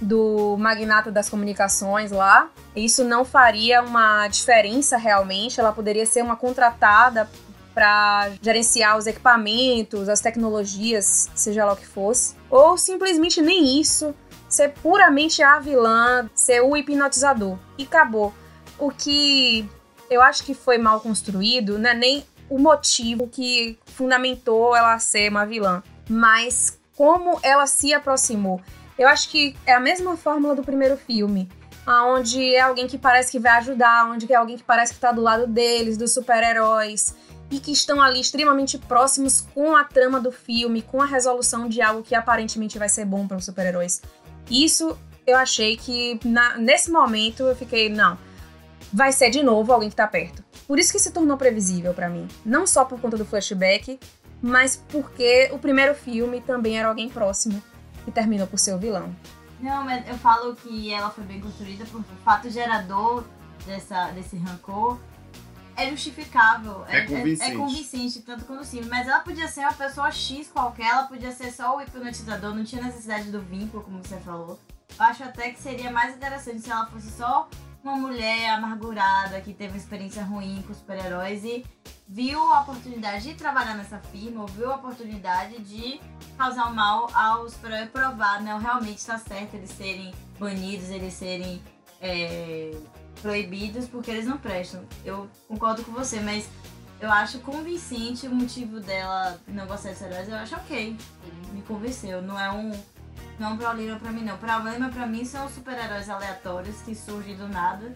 [0.00, 2.48] do magnata das comunicações lá.
[2.74, 5.60] Isso não faria uma diferença realmente.
[5.60, 7.28] Ela poderia ser uma contratada
[7.74, 12.34] para gerenciar os equipamentos, as tecnologias, seja lá o que fosse.
[12.50, 14.14] Ou simplesmente nem isso
[14.48, 17.56] ser puramente a vilã, ser o hipnotizador.
[17.78, 18.34] E acabou.
[18.78, 19.68] O que
[20.10, 25.30] eu acho que foi mal construído não é nem o motivo que fundamentou ela ser
[25.30, 28.60] uma vilã, mas como ela se aproximou.
[28.98, 31.48] Eu acho que é a mesma fórmula do primeiro filme,
[31.86, 35.12] onde é alguém que parece que vai ajudar, onde é alguém que parece que está
[35.12, 37.14] do lado deles, dos super-heróis,
[37.50, 41.82] e que estão ali extremamente próximos com a trama do filme, com a resolução de
[41.82, 44.00] algo que aparentemente vai ser bom para os super-heróis.
[44.50, 48.16] Isso eu achei que na- nesse momento eu fiquei, não,
[48.92, 50.44] vai ser de novo alguém que tá perto.
[50.66, 52.28] Por isso que se tornou previsível pra mim.
[52.44, 53.98] Não só por conta do flashback,
[54.40, 57.60] mas porque o primeiro filme também era alguém próximo
[58.06, 59.14] e terminou por ser o vilão.
[59.60, 63.24] Não, mas eu falo que ela foi bem construída o fato gerador
[63.66, 64.98] dessa, desse rancor
[65.76, 66.84] é justificável.
[66.88, 67.52] É convincente.
[67.52, 68.82] É, convincente, tanto quanto sim.
[68.82, 72.64] Mas ela podia ser uma pessoa X qualquer, ela podia ser só o hipnotizador, não
[72.64, 74.58] tinha necessidade do vínculo, como você falou.
[74.98, 77.48] Eu acho até que seria mais interessante se ela fosse só
[77.82, 81.64] uma mulher amargurada que teve uma experiência ruim com super-heróis e
[82.06, 86.00] viu a oportunidade de trabalhar nessa firma, ou viu a oportunidade de
[86.36, 88.58] causar o mal aos super provar, né?
[88.60, 91.62] Realmente está certo eles serem banidos, eles serem
[92.00, 92.72] é,
[93.20, 94.84] proibidos porque eles não prestam.
[95.04, 96.48] Eu concordo com você, mas
[97.00, 100.28] eu acho convincente o motivo dela não gostar de heróis.
[100.28, 100.96] Eu acho ok.
[101.52, 102.20] Me convenceu.
[102.20, 102.72] Não é um,
[103.38, 104.34] não é um problema pra mim, não.
[104.34, 107.92] O problema pra mim são os super-heróis aleatórios que surgem do nada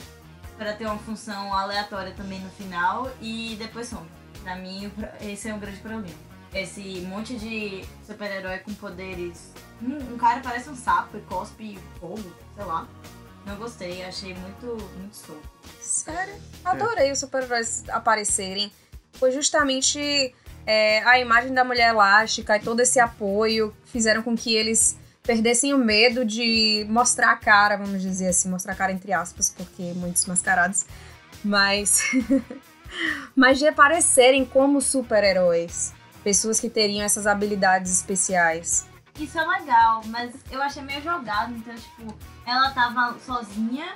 [0.57, 4.07] para ter uma função aleatória também no final e depois some.
[4.43, 6.19] Pra mim, esse é um grande problema.
[6.53, 9.53] Esse monte de super-herói com poderes.
[9.83, 12.87] Um, um cara parece um sapo e cospe fogo, sei lá.
[13.47, 14.67] Não gostei, achei muito,
[14.99, 15.49] muito solto.
[15.81, 16.35] Sério?
[16.65, 18.73] Adorei os super-heróis aparecerem.
[19.15, 20.35] Foi justamente
[20.67, 25.73] é, a imagem da mulher elástica e todo esse apoio fizeram com que eles perdessem
[25.73, 29.93] o medo de mostrar a cara, vamos dizer assim, mostrar a cara entre aspas, porque
[29.95, 30.85] muitos mascarados,
[31.43, 32.03] mas
[33.35, 38.87] mas de aparecerem como super-heróis, pessoas que teriam essas habilidades especiais.
[39.17, 43.95] Isso é legal, mas eu achei meio jogado, então tipo, ela tava sozinha,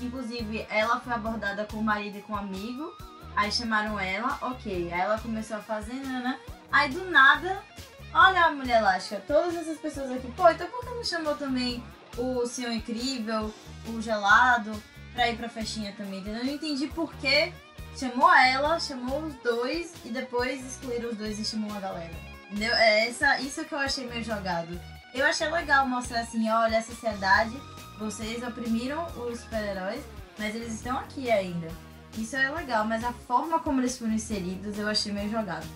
[0.00, 2.92] inclusive ela foi abordada com o marido e com um amigo,
[3.34, 6.40] aí chamaram ela, ok, aí ela começou a fazer, né, né?
[6.70, 7.60] Aí do nada
[8.12, 10.30] Olha a mulher elástica, todas essas pessoas aqui.
[10.32, 11.82] Pô, então por que não chamou também
[12.18, 13.54] o Senhor Incrível,
[13.86, 14.72] o Gelado,
[15.14, 16.40] pra ir pra festinha também, entendeu?
[16.40, 17.52] Eu não entendi por que
[17.96, 22.29] chamou ela, chamou os dois e depois excluíram os dois e chamou a galera.
[22.50, 22.74] Entendeu?
[22.74, 24.78] É essa, isso que eu achei meio jogado.
[25.14, 27.56] Eu achei legal mostrar assim, olha, a sociedade,
[27.98, 30.02] vocês oprimiram os super-heróis,
[30.36, 31.68] mas eles estão aqui ainda.
[32.18, 35.66] Isso é legal, mas a forma como eles foram inseridos eu achei meio jogado.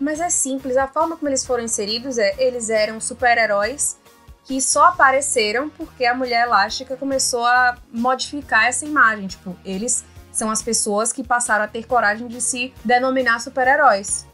[0.00, 3.98] Mas é simples, a forma como eles foram inseridos é, eles eram super-heróis
[4.44, 9.26] que só apareceram porque a mulher elástica começou a modificar essa imagem.
[9.26, 14.26] Tipo, eles são as pessoas que passaram a ter coragem de se denominar super-heróis.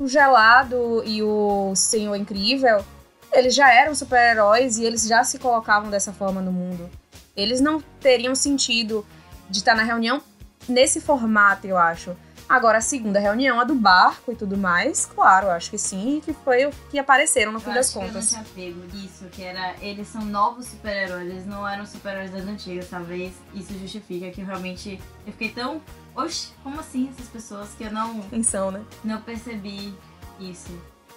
[0.00, 2.82] O Gelado e o Senhor Incrível,
[3.30, 6.88] eles já eram super-heróis e eles já se colocavam dessa forma no mundo.
[7.36, 9.06] Eles não teriam sentido
[9.50, 10.22] de estar na reunião
[10.66, 12.16] nesse formato, eu acho.
[12.48, 16.32] Agora, a segunda reunião, a do barco e tudo mais, claro, acho que sim, que
[16.32, 18.30] foi o que apareceram no fim das contas.
[18.30, 19.74] Que eu não tinha pego disso, que era.
[19.82, 24.98] Eles são novos super-heróis, eles não eram super-heróis das antigas, talvez isso justifica que realmente
[25.26, 25.80] eu fiquei tão.
[26.24, 28.20] Oxe, como assim essas pessoas que eu não.
[28.20, 28.84] Atenção, né?
[29.04, 29.94] Não percebi
[30.38, 30.70] isso.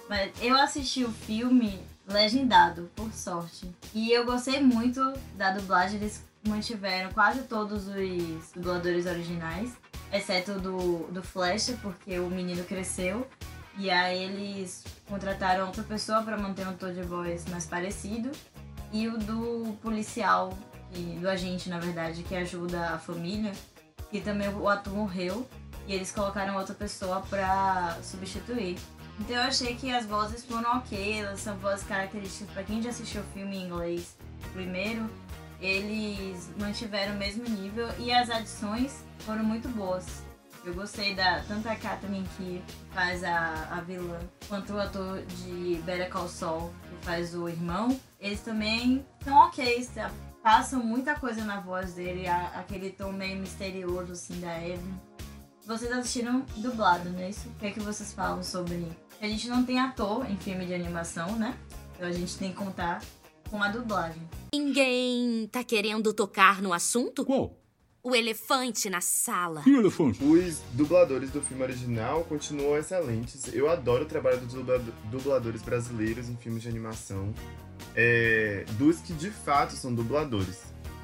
[0.08, 3.70] Mas eu assisti o filme legendado, por sorte.
[3.94, 5.00] E eu gostei muito
[5.36, 9.72] da dublagem, eles mantiveram quase todos os dubladores originais
[10.14, 13.26] exceto do, do Flash, porque o menino cresceu.
[13.76, 18.30] E aí eles contrataram outra pessoa para manter um tom de voz mais parecido.
[18.92, 20.56] E o do policial,
[20.94, 23.52] e do agente, na verdade, que ajuda a família.
[24.20, 25.48] Também o ator morreu.
[25.86, 28.78] E eles colocaram outra pessoa para substituir.
[29.20, 32.90] Então eu achei que as vozes foram ok, elas são vozes características para quem já
[32.90, 34.16] assistiu o filme em inglês
[34.52, 35.08] primeiro.
[35.60, 40.22] Eles mantiveram o mesmo nível e as adições foram muito boas.
[40.64, 45.80] Eu gostei da tanto a Katherine que faz a, a vilã, quanto o ator de
[45.84, 47.98] Better Call Saul, que faz o irmão.
[48.18, 49.88] Eles também são ok,
[50.44, 55.00] passam muita coisa na voz dele, a, aquele tom meio misterioso assim da Evan.
[55.66, 57.48] Vocês assistiram dublado, não é isso?
[57.48, 58.86] O que é que vocês falam sobre?
[59.22, 61.56] A gente não tem ator em filme de animação, né?
[61.94, 63.02] Então a gente tem que contar
[63.50, 64.20] com a dublagem.
[64.52, 67.24] Ninguém tá querendo tocar no assunto?
[67.24, 67.58] Qual?
[68.02, 69.62] O elefante na sala.
[69.64, 70.22] E o elefante?
[70.22, 73.50] Os dubladores do filme original continuam excelentes.
[73.54, 74.52] Eu adoro o trabalho dos
[75.10, 77.32] dubladores brasileiros em filmes de animação.
[77.94, 80.62] É, dos que de fato são dubladores.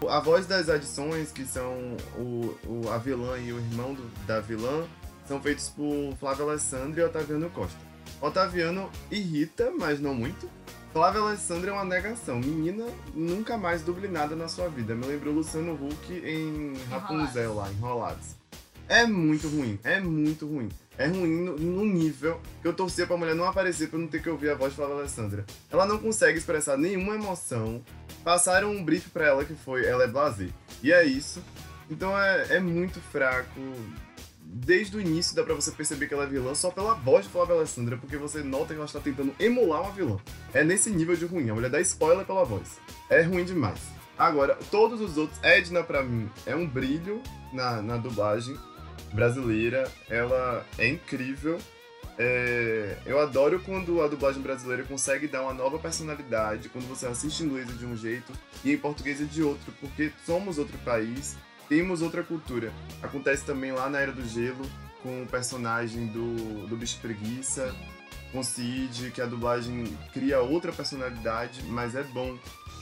[0.08, 4.40] A voz das adições, que são o, o, a vilã e o irmão do, da
[4.40, 4.86] vilã,
[5.26, 7.78] são feitos por Flávio Alessandro e Otaviano Costa.
[8.20, 10.48] Otaviano irrita, mas não muito.
[10.92, 12.40] Flávia Alessandra é uma negação.
[12.40, 14.94] Menina, nunca mais duble nada na sua vida.
[14.94, 18.34] Me lembrou Luciano Huck em Rapunzel lá, Enrolados.
[18.88, 20.68] É muito ruim, é muito ruim.
[21.00, 24.20] É ruim no, no, nível que eu torcia pra mulher não aparecer pra não ter
[24.20, 25.46] que ouvir a voz de Flávia Alessandra.
[25.70, 27.82] Ela não consegue expressar nenhuma emoção.
[28.22, 30.48] Passaram um brief pra ela que foi ela é blasé.
[30.82, 31.42] E é isso.
[31.90, 33.60] Então é, é muito fraco
[34.42, 37.30] desde o início dá pra você perceber que ela é vilã só pela voz de
[37.30, 40.18] Flávia Alessandra, porque você nota que ela está tentando emular uma vilã.
[40.52, 42.78] É nesse nível de ruim, a mulher dá spoiler pela voz.
[43.08, 43.80] É ruim demais.
[44.18, 47.22] Agora, todos os outros, Edna pra mim é um brilho
[47.54, 48.54] na, na dublagem
[49.12, 51.58] brasileira, ela é incrível.
[52.18, 57.40] É, eu adoro quando a dublagem brasileira consegue dar uma nova personalidade, quando você assiste
[57.40, 58.32] em inglês de um jeito
[58.62, 61.36] e em português é de outro, porque somos outro país
[61.70, 62.72] temos outra cultura.
[63.00, 64.68] Acontece também lá na Era do Gelo,
[65.04, 67.72] com o personagem do, do Bicho Preguiça,
[68.32, 72.36] com Cid, que a dublagem cria outra personalidade, mas é bom.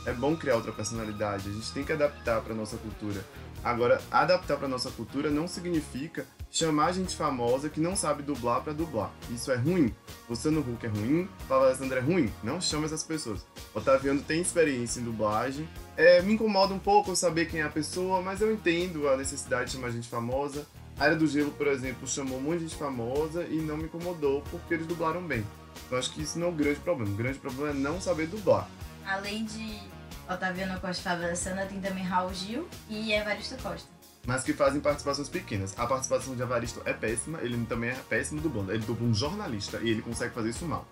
[0.07, 1.51] É bom criar outra personalidade.
[1.51, 3.23] A gente tem que adaptar para nossa cultura.
[3.63, 8.73] Agora, adaptar para nossa cultura não significa chamar gente famosa que não sabe dublar para
[8.73, 9.13] dublar.
[9.31, 9.95] Isso é ruim.
[10.29, 12.33] Luciano Huck é ruim, Paula Alessandra é ruim.
[12.43, 13.45] Não chama essas pessoas.
[13.75, 15.69] Otaviano tem experiência em dublagem.
[15.97, 19.67] É, me incomoda um pouco saber quem é a pessoa, mas eu entendo a necessidade
[19.67, 20.67] de chamar gente famosa.
[20.99, 24.75] A Era do Gelo, por exemplo, chamou muita gente famosa e não me incomodou porque
[24.75, 25.45] eles dublaram bem.
[25.91, 27.13] Eu acho que isso não é o grande problema.
[27.13, 28.69] O grande problema é não saber dublar.
[29.07, 29.81] Além de
[30.29, 33.89] Otaviano Costa Fábio Alessandra, tem também Raul Gil e Evaristo Costa.
[34.27, 35.75] Mas que fazem participações pequenas.
[35.79, 38.73] A participação de Evaristo é péssima, ele também é péssimo dublando.
[38.73, 40.87] Ele dubla um jornalista e ele consegue fazer isso mal.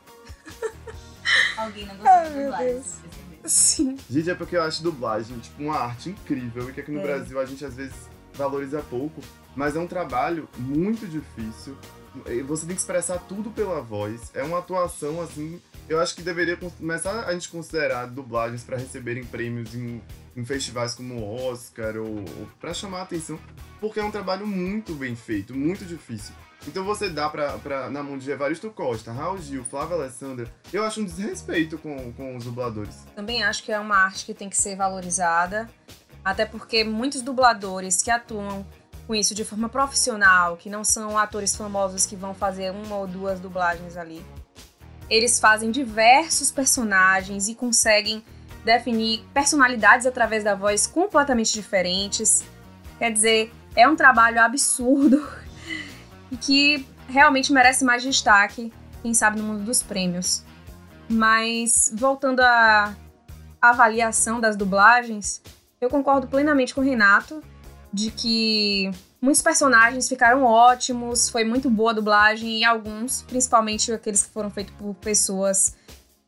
[1.57, 2.83] Alguém não gostou de dublagem?
[3.45, 3.97] Sim.
[4.09, 7.03] Gente, é porque eu acho dublagem tipo, uma arte incrível e que aqui no É.
[7.03, 7.95] Brasil a gente às vezes
[8.35, 9.21] valoriza pouco,
[9.55, 11.77] mas é um trabalho muito difícil.
[12.27, 14.31] E Você tem que expressar tudo pela voz.
[14.35, 15.61] É uma atuação assim.
[15.89, 20.03] Eu acho que deveria começar a gente considerar dublagens para receberem prêmios em,
[20.37, 23.39] em festivais como o Oscar ou, ou para chamar a atenção,
[23.81, 26.35] porque é um trabalho muito bem feito, muito difícil.
[26.67, 30.83] Então você dá pra, pra, na mão de Evaristo Costa, Raul Gil, Flávia Alessandra, eu
[30.85, 33.05] acho um desrespeito com, com os dubladores.
[33.15, 35.69] Também acho que é uma arte que tem que ser valorizada,
[36.25, 38.67] até porque muitos dubladores que atuam
[39.07, 43.07] com isso de forma profissional, que não são atores famosos que vão fazer uma ou
[43.07, 44.21] duas dublagens ali,
[45.09, 48.25] eles fazem diversos personagens e conseguem
[48.65, 52.45] definir personalidades através da voz completamente diferentes.
[52.99, 55.27] Quer dizer, é um trabalho absurdo
[56.31, 60.45] e que realmente merece mais destaque, quem sabe, no mundo dos prêmios.
[61.09, 62.95] Mas voltando à
[63.63, 65.41] avaliação das dublagens,
[65.81, 67.43] eu concordo plenamente com o Renato
[67.93, 68.91] de que
[69.21, 74.51] muitos personagens ficaram ótimos, foi muito boa a dublagem e alguns, principalmente aqueles que foram
[74.51, 75.75] feitos por pessoas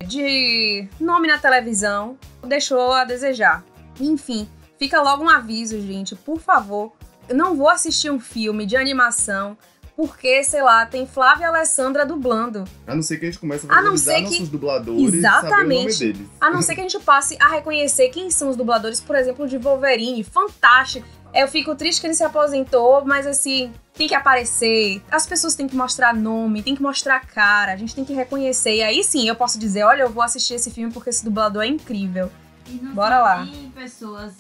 [0.07, 2.17] de nome na televisão,
[2.47, 3.65] deixou a desejar.
[4.01, 6.93] Enfim, fica logo um aviso, gente, por favor,
[7.29, 9.57] eu não vou assistir um filme de animação
[9.97, 12.63] porque, sei lá, tem Flávia e Alessandra dublando.
[12.87, 15.03] A não ser que a gente comece a A não valorizar ser que- nossos dubladores
[15.15, 15.99] e saber o nome Exatamente.
[15.99, 16.29] deles.
[16.41, 19.49] A não ser que a gente passe a reconhecer quem são os dubladores, por exemplo,
[19.49, 20.23] de Wolverine.
[20.23, 21.05] Fantástico.
[21.39, 25.01] Eu fico triste que ele se aposentou, mas assim, tem que aparecer.
[25.09, 28.75] As pessoas têm que mostrar nome, tem que mostrar cara, a gente tem que reconhecer.
[28.75, 31.63] E aí sim eu posso dizer: olha, eu vou assistir esse filme porque esse dublador
[31.63, 32.29] é incrível.
[32.67, 33.45] E Bora lá.
[33.45, 34.35] nem pessoas,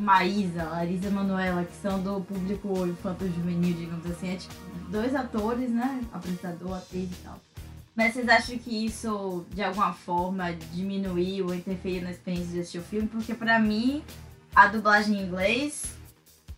[0.00, 4.34] Maísa, Larisa Manoela, que são do público infanto-juvenil, digamos assim.
[4.34, 4.54] É tipo
[4.88, 6.00] dois atores, né?
[6.12, 7.40] Apresentador, atriz e tal.
[7.94, 12.78] Mas vocês acham que isso, de alguma forma, diminuiu ou interferiu na experiência de assistir
[12.78, 13.06] o filme?
[13.06, 14.02] Porque pra mim,
[14.54, 15.95] a dublagem em inglês,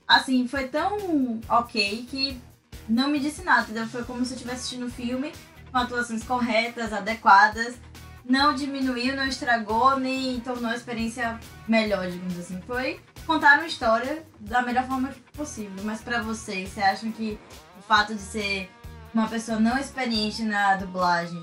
[0.08, 2.40] assim, foi tão ok que
[2.88, 3.86] não me disse nada, entendeu?
[3.86, 5.32] Foi como se eu estivesse assistindo o filme
[5.70, 7.76] com atuações corretas, adequadas.
[8.24, 12.60] Não diminuiu, não estragou, nem tornou a experiência melhor, digamos assim.
[12.66, 15.82] Foi contar uma história da melhor forma possível.
[15.84, 17.38] Mas pra vocês, você acham que
[17.78, 18.70] o fato de ser
[19.14, 21.42] uma pessoa não experiente na dublagem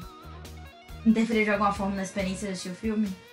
[1.05, 3.24] interferiu de alguma forma na experiência de assistir o filme?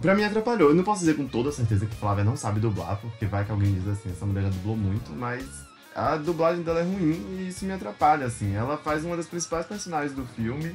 [0.00, 0.70] Pra mim atrapalhou.
[0.70, 3.50] Eu não posso dizer com toda certeza que Flávia não sabe dublar, porque vai que
[3.50, 5.44] alguém diz assim, essa mulher já dublou muito, mas
[5.94, 8.54] a dublagem dela é ruim e isso me atrapalha, assim.
[8.54, 10.74] Ela faz uma das principais personagens do filme.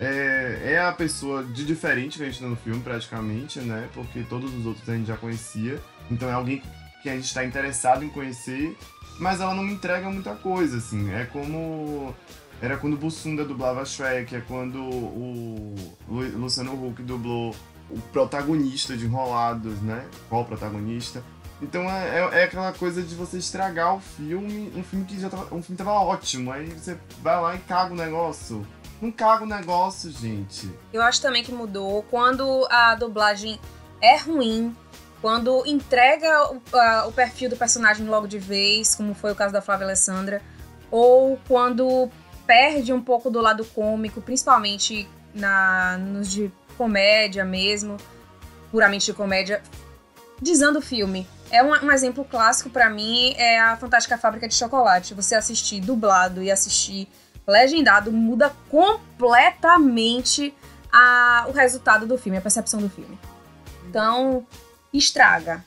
[0.00, 3.88] É, é a pessoa de diferente que a gente tem no filme, praticamente, né?
[3.94, 5.80] Porque todos os outros a gente já conhecia.
[6.10, 6.62] Então é alguém
[7.02, 8.76] que a gente tá interessado em conhecer,
[9.20, 11.12] mas ela não me entrega muita coisa, assim.
[11.12, 12.14] É como.
[12.62, 15.74] Era quando o Bussunda dublava Shrek, é quando o
[16.08, 17.54] Lu- Luciano Huck dublou
[17.90, 20.04] o protagonista de Enrolados, né?
[20.28, 21.22] Qual o protagonista?
[21.62, 25.28] Então é, é, é aquela coisa de você estragar o filme, um filme que já
[25.30, 28.66] tava, um filme tava ótimo, aí você vai lá e caga o negócio.
[29.00, 30.70] Não caga o negócio, gente.
[30.92, 33.58] Eu acho também que mudou quando a dublagem
[34.00, 34.74] é ruim,
[35.20, 39.52] quando entrega o, a- o perfil do personagem logo de vez, como foi o caso
[39.52, 40.42] da Flávia Alessandra,
[40.90, 42.10] ou quando
[42.46, 47.96] perde um pouco do lado cômico, principalmente na, nos de comédia mesmo,
[48.70, 49.62] puramente de comédia,
[50.40, 51.26] dizendo o filme.
[51.50, 55.14] É um, um exemplo clássico pra mim é a Fantástica Fábrica de Chocolate.
[55.14, 57.08] Você assistir dublado e assistir
[57.46, 60.54] legendado muda completamente
[60.92, 63.18] a- o resultado do filme, a percepção do filme.
[63.88, 64.46] Então,
[64.92, 65.64] estraga.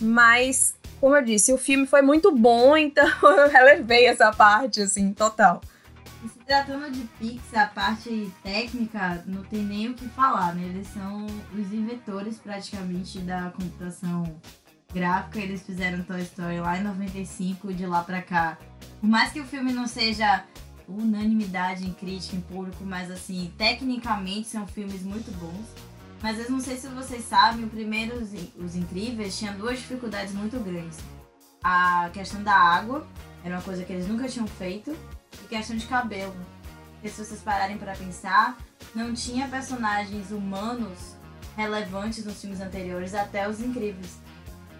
[0.00, 5.12] Mas, como eu disse, o filme foi muito bom, então eu relevei essa parte, assim,
[5.12, 5.60] total.
[6.28, 10.64] Se tratando de Pixar, a parte técnica não tem nem o que falar, né?
[10.64, 14.40] Eles são os inventores praticamente da computação
[14.92, 18.56] gráfica, eles fizeram Toy Story lá em 95 e de lá pra cá.
[19.00, 20.44] Por mais que o filme não seja
[20.88, 25.66] unanimidade em crítica, em público, mas assim, tecnicamente são filmes muito bons.
[26.22, 28.16] Mas eu não sei se vocês sabem, o primeiro,
[28.56, 30.98] Os Incríveis, tinha duas dificuldades muito grandes.
[31.62, 33.06] A questão da água,
[33.44, 34.96] era uma coisa que eles nunca tinham feito,
[35.42, 36.34] e questão de cabelo.
[36.94, 38.56] Porque se vocês pararem para pensar,
[38.94, 41.16] não tinha personagens humanos
[41.56, 44.18] relevantes nos filmes anteriores até Os Incríveis.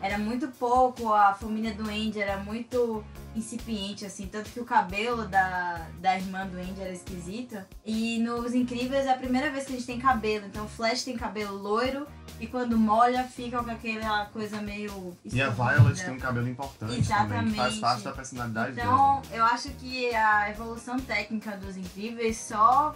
[0.01, 3.05] Era muito pouco, a família do Andy era muito
[3.35, 7.57] incipiente, assim, tanto que o cabelo da, da irmã do Andy era esquisito.
[7.85, 10.47] E nos Incríveis é a primeira vez que a gente tem cabelo.
[10.47, 12.07] Então o Flash tem cabelo loiro
[12.41, 15.17] e quando molha fica com aquela coisa meio.
[15.25, 15.51] E a.
[15.51, 17.81] Violet tem um cabelo importante também, que faz Exatamente.
[17.81, 19.23] parte da personalidade Então, dela.
[19.33, 22.95] eu acho que a evolução técnica dos Incríveis só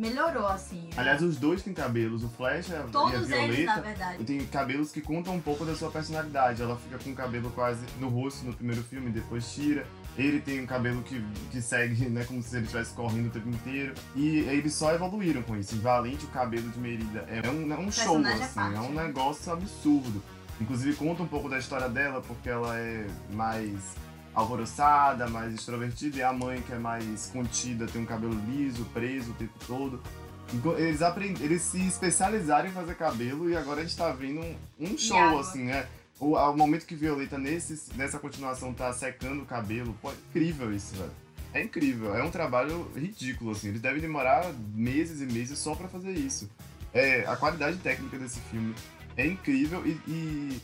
[0.00, 0.88] melhorou, assim.
[0.96, 3.80] Aliás, os dois têm cabelos, o Flash a Todos e a eles, na Violeta.
[3.82, 4.24] verdade.
[4.24, 6.62] tem cabelos que contam um pouco da sua personalidade.
[6.62, 9.86] Ela fica com o cabelo quase no rosto no primeiro filme, depois tira.
[10.16, 13.48] Ele tem um cabelo que, que segue, né, como se ele estivesse correndo o tempo
[13.48, 13.94] inteiro.
[14.16, 15.74] E eles só evoluíram com isso.
[15.74, 18.92] Em Valente, o cabelo de Merida é um, é um show, à assim, é um
[18.92, 19.06] né?
[19.06, 20.22] negócio absurdo.
[20.60, 23.94] Inclusive, conta um pouco da história dela, porque ela é mais
[24.34, 29.32] alvoroçada, mais extrovertida, e a mãe, que é mais contida, tem um cabelo liso, preso
[29.32, 30.00] o tempo todo.
[30.78, 31.40] Eles, aprend...
[31.40, 35.16] eles se especializaram em fazer cabelo e agora a gente tá vendo um, um show,
[35.16, 35.40] água.
[35.40, 35.86] assim, né?
[36.18, 40.74] O, ao momento que Violeta, nesse, nessa continuação, tá secando o cabelo, pô, é incrível
[40.74, 41.12] isso, velho.
[41.52, 43.68] É incrível, é um trabalho ridículo, assim.
[43.68, 46.48] Eles devem demorar meses e meses só pra fazer isso.
[46.92, 48.74] É, a qualidade técnica desse filme
[49.16, 50.60] é incrível e, e,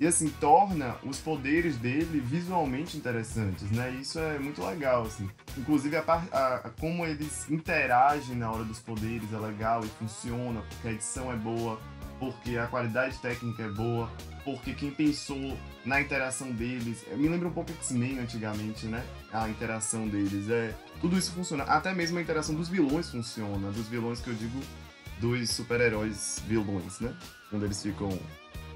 [0.00, 3.90] e, assim, torna os poderes dele visualmente interessantes, né?
[4.00, 5.28] Isso é muito legal, assim.
[5.56, 10.60] Inclusive, a, a- a- como eles interagem na hora dos poderes é legal e funciona,
[10.68, 11.80] porque a edição é boa,
[12.20, 14.10] porque a qualidade técnica é boa,
[14.44, 17.04] porque quem pensou na interação deles.
[17.16, 19.04] Me lembra um pouco X-Men antigamente, né?
[19.32, 20.48] A interação deles.
[20.48, 21.64] É, tudo isso funciona.
[21.64, 23.70] Até mesmo a interação dos vilões funciona.
[23.72, 24.60] Dos vilões que eu digo,
[25.20, 27.14] dos super-heróis vilões, né?
[27.50, 28.16] Quando eles ficam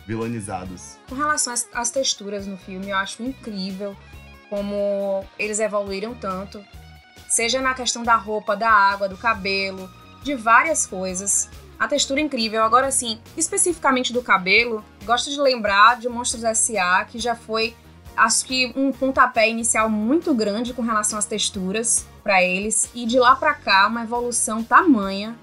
[0.06, 0.96] vilanizados.
[1.08, 3.96] Com relação às, às texturas no filme, eu acho incrível
[4.48, 6.62] como eles evoluíram tanto.
[7.28, 9.88] Seja na questão da roupa, da água, do cabelo,
[10.22, 11.48] de várias coisas.
[11.78, 12.62] A textura é incrível.
[12.62, 17.74] Agora, assim, especificamente do cabelo, gosto de lembrar de Monstros S.A., que já foi,
[18.16, 22.90] acho que, um pontapé inicial muito grande com relação às texturas para eles.
[22.94, 25.36] E de lá pra cá, uma evolução tamanha.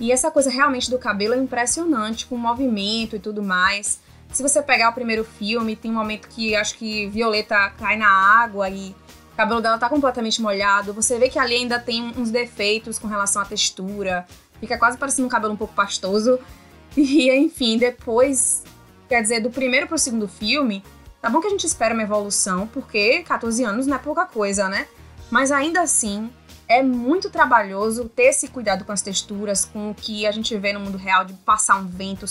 [0.00, 4.00] E essa coisa realmente do cabelo é impressionante, com o movimento e tudo mais.
[4.32, 8.08] Se você pegar o primeiro filme, tem um momento que acho que Violeta cai na
[8.08, 8.94] água e
[9.32, 10.92] o cabelo dela tá completamente molhado.
[10.92, 14.26] Você vê que ali ainda tem uns defeitos com relação à textura.
[14.60, 16.38] Fica quase parecendo um cabelo um pouco pastoso.
[16.96, 18.64] E, enfim, depois,
[19.08, 20.82] quer dizer, do primeiro pro segundo filme,
[21.20, 24.68] tá bom que a gente espera uma evolução, porque 14 anos não é pouca coisa,
[24.68, 24.88] né?
[25.30, 26.28] Mas ainda assim,
[26.68, 30.72] é muito trabalhoso ter esse cuidado com as texturas, com o que a gente vê
[30.72, 32.26] no mundo real de passar um vento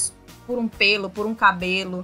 [0.46, 2.04] por um pelo, por um cabelo,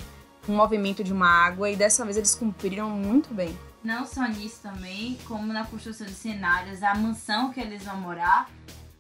[0.50, 3.58] um movimento de uma água, e dessa vez eles cumpriram muito bem.
[3.84, 8.50] Não só nisso também, como na construção de cenários, a mansão que eles vão morar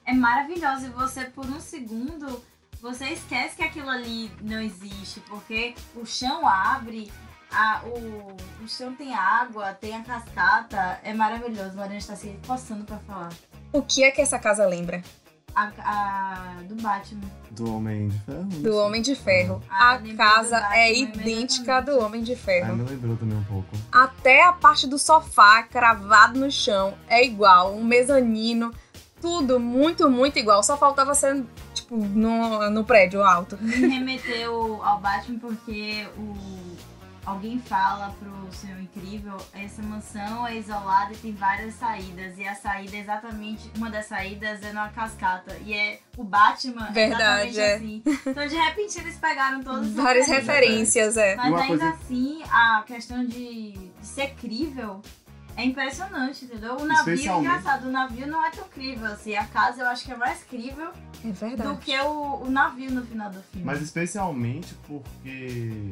[0.05, 0.87] é maravilhosa.
[0.87, 2.43] E você, por um segundo,
[2.81, 7.11] você esquece que aquilo ali não existe, porque o chão abre,
[7.53, 11.75] a, o, o chão tem água, tem a cascata, é maravilhoso.
[11.75, 13.29] Mariana está se coçando pra falar.
[13.71, 15.01] O que é que essa casa lembra?
[15.55, 17.21] A, a do Batman.
[17.51, 18.43] Do Homem de Ferro?
[18.45, 19.63] Do Homem de Ferro.
[19.69, 22.75] Ah, a casa Batman, é idêntica do Homem de Ah, Ferro.
[22.75, 23.67] me lembrou também um pouco.
[23.91, 27.75] Até a parte do sofá cravado no chão é igual.
[27.75, 28.73] Um mezanino,
[29.21, 30.63] tudo muito, muito igual.
[30.63, 31.43] Só faltava ser,
[31.75, 33.55] tipo, no, no prédio alto.
[33.61, 36.35] Me remeteu ao Batman porque o
[37.25, 42.37] alguém fala pro Senhor Incrível, essa mansão é isolada e tem várias saídas.
[42.37, 45.55] E a saída é exatamente, uma das saídas é numa cascata.
[45.65, 47.75] E é o Batman Verdade, exatamente é.
[47.75, 48.03] assim.
[48.27, 51.17] Então de repente eles pegaram todas essas Várias referências.
[51.17, 51.35] é.
[51.35, 55.01] Mas Uma ainda coisa- assim, a questão de, de ser crível
[55.55, 56.75] é impressionante, entendeu?
[56.77, 59.35] O navio é engraçado, o navio não é tão crível assim.
[59.35, 60.89] A casa eu acho que é mais crível
[61.23, 61.69] É verdade.
[61.69, 63.63] do que o, o navio no final do filme.
[63.65, 65.91] Mas especialmente porque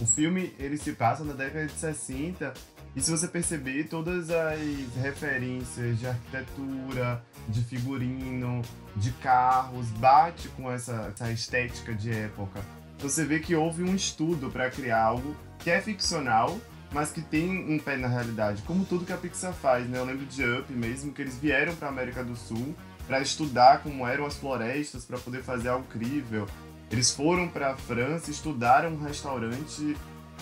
[0.00, 2.52] o filme ele se passa na década de 60
[2.94, 4.58] e se você perceber todas as
[5.00, 8.60] referências de arquitetura, de figurino,
[8.96, 12.60] de carros, bate com essa, essa estética de época.
[12.98, 16.58] Você vê que houve um estudo para criar algo que é ficcional,
[16.92, 19.98] mas que tem um pé na realidade, como tudo que a Pixar faz, né?
[19.98, 22.76] Eu lembro de Up mesmo, que eles vieram para América do Sul
[23.06, 26.46] para estudar como eram as florestas, para poder fazer algo crível.
[26.92, 29.96] Eles foram para a França, estudaram um restaurante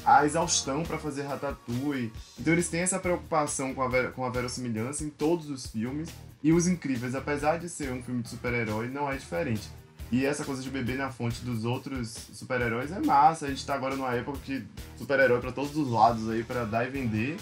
[0.04, 2.12] a exaustão pra fazer Ratatouille.
[2.38, 6.08] Então eles têm essa preocupação com a, ver- com a verossimilhança em todos os filmes.
[6.42, 9.68] E Os Incríveis, apesar de ser um filme de super-herói, não é diferente.
[10.10, 13.46] E essa coisa de beber na fonte dos outros super-heróis é massa.
[13.46, 16.84] A gente tá agora numa época que super-herói pra todos os lados aí, pra dar
[16.86, 17.36] e vender.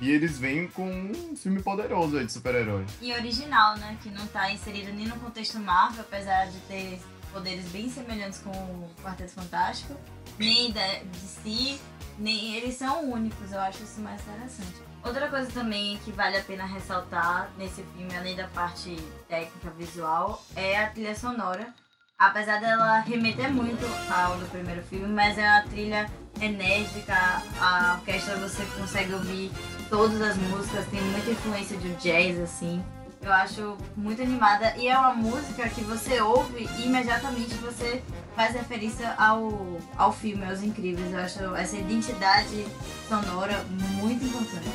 [0.00, 2.84] E eles vêm com um filme poderoso aí de super-herói.
[3.00, 3.96] E original, né?
[4.02, 7.00] Que não tá inserido nem no contexto Marvel, apesar de ter
[7.32, 9.96] poderes bem semelhantes com o Quarteto Fantástico,
[10.38, 11.80] nem da, de si,
[12.18, 14.82] nem eles são únicos, eu acho isso mais interessante.
[15.04, 18.96] Outra coisa também que vale a pena ressaltar nesse filme, além da parte
[19.28, 21.74] técnica visual, é a trilha sonora.
[22.16, 26.08] Apesar dela remeter muito ao do primeiro filme, mas é uma trilha
[26.40, 27.14] enérgica,
[27.60, 29.50] a orquestra você consegue ouvir
[29.90, 32.84] todas as músicas, tem muita influência de jazz, assim.
[33.22, 38.02] Eu acho muito animada e é uma música que você ouve e imediatamente você
[38.34, 41.12] faz referência ao, ao filme, aos incríveis.
[41.12, 42.66] Eu acho essa identidade
[43.08, 44.68] sonora muito importante.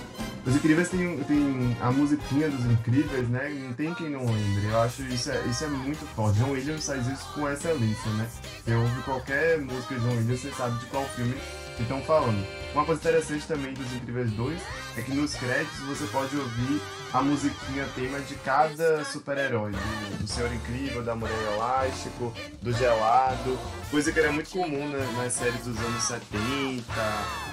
[0.45, 3.49] Os Incríveis tem, tem a musiquinha dos Incríveis, né?
[3.49, 4.67] Não tem quem não lembre.
[4.69, 6.39] Eu acho isso é, isso é muito forte.
[6.39, 8.25] John Williams faz isso com excelência, né?
[8.63, 11.35] Você ouve qualquer música de John Williams, você sabe de qual filme
[11.77, 12.45] que estão falando.
[12.73, 14.59] Uma coisa interessante também dos Incríveis 2
[14.97, 16.81] é que nos créditos você pode ouvir
[17.13, 19.71] a musiquinha tema de cada super-herói.
[19.71, 23.57] Do, do Senhor Incrível, da Mulher Elástico, do Gelado.
[23.89, 26.83] Coisa que era muito comum né, nas séries dos anos 70,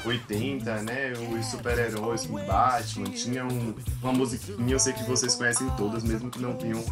[0.04, 1.12] 80, né?
[1.38, 3.04] Os super-heróis com Batman.
[3.10, 6.82] Tinha um- uma musiquinha, eu sei que vocês conhecem todas, mesmo que não tenham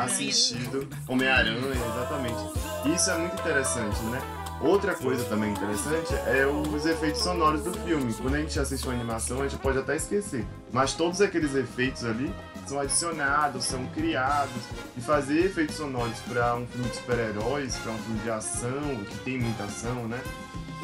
[0.00, 0.88] assistido.
[1.08, 2.94] Homem-Aranha, exatamente.
[2.94, 4.20] Isso é muito interessante, né?
[4.62, 8.14] Outra coisa também interessante é os efeitos sonoros do filme.
[8.14, 10.46] Quando a gente assiste uma animação, a gente pode até esquecer.
[10.72, 12.32] Mas todos aqueles efeitos ali
[12.64, 14.62] são adicionados, são criados.
[14.96, 19.18] E fazer efeitos sonoros para um filme de super-heróis, para um filme de ação, que
[19.24, 20.20] tem muita ação, né?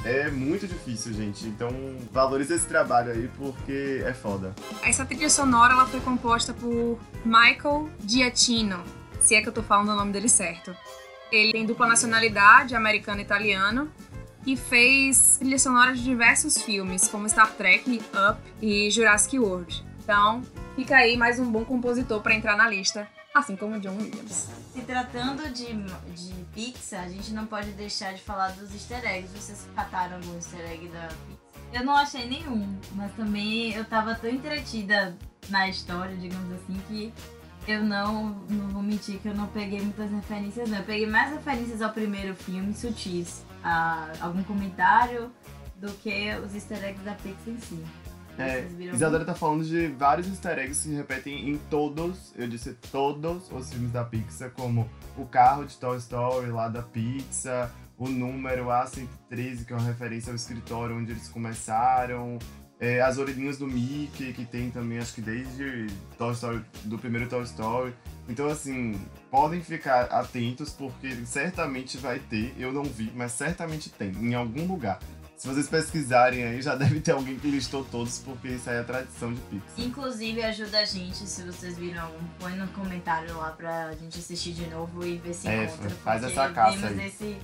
[0.05, 1.47] É muito difícil, gente.
[1.47, 1.70] Então,
[2.11, 4.57] valorize esse trabalho aí porque é foda.
[4.83, 8.83] Essa trilha sonora ela foi composta por Michael Giacchino,
[9.20, 10.74] se é que eu tô falando o nome dele certo.
[11.31, 13.93] Ele tem dupla nacionalidade, americano e italiano,
[14.47, 18.01] e fez trilha sonora de diversos filmes, como Star Trek,
[18.31, 19.85] Up e Jurassic World.
[20.03, 20.43] Então,
[20.74, 24.49] fica aí mais um bom compositor para entrar na lista, assim como John Williams.
[24.72, 25.66] Se tratando de,
[26.14, 29.31] de Pixar, a gente não pode deixar de falar dos easter eggs.
[29.37, 31.49] Vocês cataram algum easter egg da Pixar?
[31.74, 35.14] Eu não achei nenhum, mas também eu tava tão entretida
[35.51, 37.12] na história, digamos assim, que
[37.68, 40.78] eu não, não vou mentir que eu não peguei muitas referências, não.
[40.78, 45.30] Eu peguei mais referências ao primeiro filme, sutis, a algum comentário,
[45.76, 47.84] do que os easter eggs da Pixar em si.
[48.38, 52.72] É, Isadora tá falando de vários easter eggs que se repetem em todos, eu disse
[52.90, 58.08] todos os filmes da Pixar, como o carro de Toy Story lá da Pixar, o
[58.08, 62.38] número A113, que é uma referência ao escritório onde eles começaram,
[62.81, 67.29] é, as orelhinhas do Mickey, que tem também, acho que desde Toy Story, do primeiro
[67.29, 67.93] Toy Story.
[68.29, 69.01] Então, assim,
[69.31, 74.66] podem ficar atentos, porque certamente vai ter, eu não vi, mas certamente tem, em algum
[74.66, 74.99] lugar.
[75.37, 78.83] Se vocês pesquisarem aí, já deve ter alguém que listou todos, porque isso aí é
[78.83, 79.70] tradição de Pixar.
[79.79, 84.53] Inclusive, ajuda a gente, se vocês viram algum, põe no comentário lá pra gente assistir
[84.53, 85.91] de novo e ver se É, encontra.
[85.91, 87.07] faz essa caça aí.
[87.07, 87.37] Esse,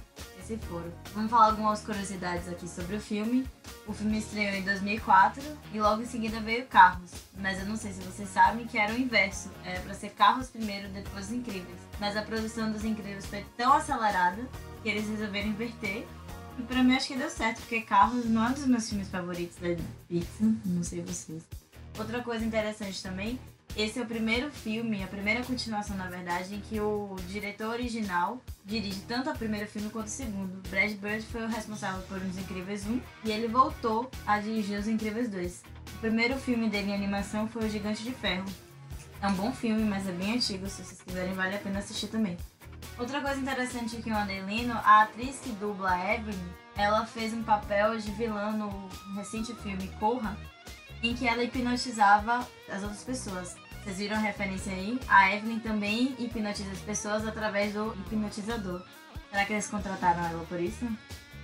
[0.68, 0.92] foro.
[1.14, 3.46] Vamos falar algumas curiosidades aqui sobre o filme.
[3.86, 5.42] O filme estreou em 2004
[5.72, 7.10] e logo em seguida veio Carros.
[7.38, 9.50] Mas eu não sei se vocês sabem que era o inverso.
[9.64, 11.78] Era pra ser Carros primeiro, depois Incríveis.
[11.98, 14.42] Mas a produção dos Incríveis foi tão acelerada
[14.82, 16.06] que eles resolveram inverter.
[16.58, 19.08] E pra mim acho que deu certo, porque Carros não é um dos meus filmes
[19.08, 19.68] favoritos da
[20.08, 20.48] Pixar.
[20.64, 21.42] Não sei vocês.
[21.98, 23.38] Outra coisa interessante também,
[23.76, 28.40] esse é o primeiro filme, a primeira continuação, na verdade, em que o diretor original
[28.64, 30.62] dirige tanto o primeiro filme quanto o segundo.
[30.68, 34.86] Brad Bird foi o responsável por Os Incríveis 1 e ele voltou a dirigir Os
[34.86, 35.62] Incríveis 2.
[35.96, 38.46] O primeiro filme dele em animação foi O Gigante de Ferro.
[39.20, 42.06] É um bom filme, mas é bem antigo, se vocês quiserem vale a pena assistir
[42.08, 42.36] também.
[42.96, 46.38] Outra coisa interessante aqui no Adelino, a atriz que dubla a Evelyn,
[46.76, 50.36] ela fez um papel de vilã no recente filme Corra,
[51.02, 53.63] em que ela hipnotizava as outras pessoas.
[53.84, 54.98] Vocês viram a referência aí?
[55.06, 58.82] A Evelyn também hipnotiza as pessoas através do hipnotizador.
[59.30, 60.88] Será que eles contrataram ela por isso?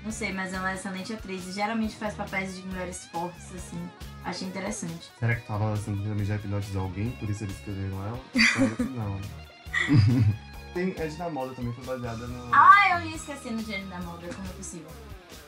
[0.02, 3.90] Não sei, mas ela é excelente atriz e geralmente faz papéis de mulheres fortes, assim.
[4.24, 5.12] Achei interessante.
[5.18, 8.20] Será que tava assim, também já hipnotizou alguém, por isso eles escreveram ela?
[8.96, 9.20] Não.
[10.72, 12.54] Tem Ed da Moda também foi baseada no.
[12.54, 14.88] Ah, eu ia esquecendo de Ed na Moda, como é possível.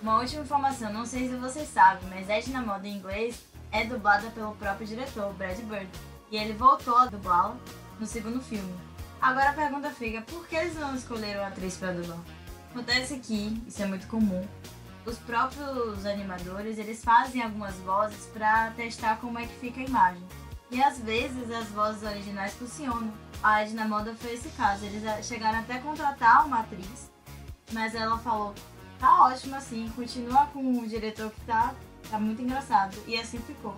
[0.02, 3.84] Uma última informação, não sei se vocês sabem, mas Ed na Moda em inglês é
[3.84, 5.88] dublada pelo próprio diretor, Brad Bird.
[6.32, 7.58] E ele voltou a dublá-la
[8.00, 8.74] no segundo filme.
[9.20, 12.18] Agora a pergunta fica, por que eles não escolheram a atriz pra dublar?
[12.70, 14.42] Acontece que, isso é muito comum,
[15.04, 20.22] os próprios animadores, eles fazem algumas vozes pra testar como é que fica a imagem.
[20.70, 23.12] E às vezes as vozes originais funcionam.
[23.42, 24.86] A Edna Moda foi esse caso.
[24.86, 27.10] Eles chegaram até a contratar uma atriz,
[27.72, 28.54] mas ela falou:
[28.98, 31.74] tá ótimo assim, continua com o diretor que tá,
[32.10, 32.96] tá muito engraçado.
[33.06, 33.76] E assim ficou.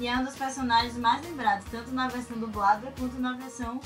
[0.00, 3.80] E é um dos personagens mais lembrados, tanto na versão dublada quanto na versão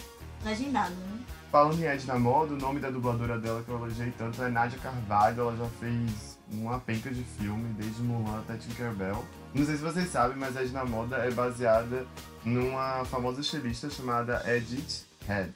[0.45, 1.21] legendada, né?
[1.51, 4.79] Falando em Edna Moda, o nome da dubladora dela que eu elogiei tanto é Nádia
[4.79, 5.41] Carvalho.
[5.41, 9.25] Ela já fez uma penca de filme, desde Mulan até Tinkerbell.
[9.55, 12.07] Não sei se vocês sabem, mas Edna Moda é baseada
[12.45, 15.53] numa famosa estilista chamada Edith Head.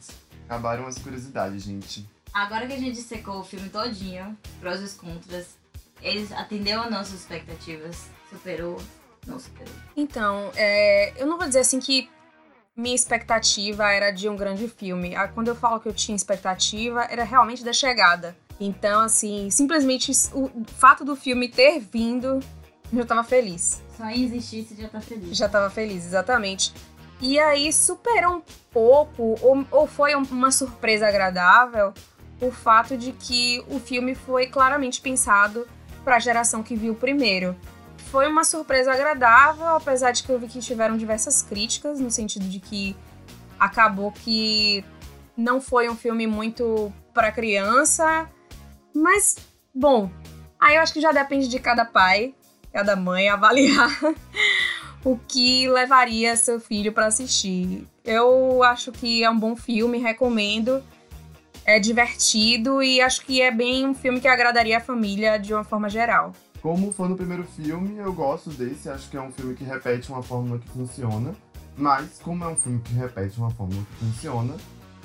[0.48, 2.08] Acabaram as curiosidades, gente.
[2.32, 5.58] Agora que a gente secou o filme todinho, prós e contras,
[6.00, 8.80] eles atendeu às nossas expectativas, superou,
[9.26, 9.72] não superou.
[9.96, 12.08] Então, é, eu não vou dizer assim que
[12.76, 15.14] minha expectativa era de um grande filme.
[15.14, 18.36] Ah, Quando eu falo que eu tinha expectativa, era realmente da chegada.
[18.58, 22.40] Então, assim, simplesmente o fato do filme ter vindo,
[22.92, 23.82] eu já tava feliz.
[23.96, 25.36] Só em existir você já tá feliz.
[25.36, 26.72] Já tava feliz, exatamente.
[27.20, 31.92] E aí superou um pouco, ou, ou foi um- uma surpresa agradável,
[32.40, 35.66] o fato de que o filme foi claramente pensado
[36.02, 37.54] para a geração que viu primeiro.
[38.10, 42.44] Foi uma surpresa agradável, apesar de que eu vi que tiveram diversas críticas, no sentido
[42.48, 42.96] de que
[43.58, 44.84] acabou que
[45.36, 48.28] não foi um filme muito para criança,
[48.92, 49.36] mas
[49.72, 50.10] bom,
[50.58, 52.34] aí eu acho que já depende de cada pai,
[52.72, 53.96] cada mãe avaliar
[55.04, 57.86] o que levaria seu filho para assistir.
[58.04, 60.82] Eu acho que é um bom filme, recomendo.
[61.64, 65.62] É divertido e acho que é bem um filme que agradaria a família de uma
[65.62, 66.32] forma geral.
[66.62, 68.88] Como foi no primeiro filme, eu gosto desse.
[68.90, 71.34] Acho que é um filme que repete uma fórmula que funciona.
[71.76, 74.54] Mas, como é um filme que repete uma fórmula que funciona,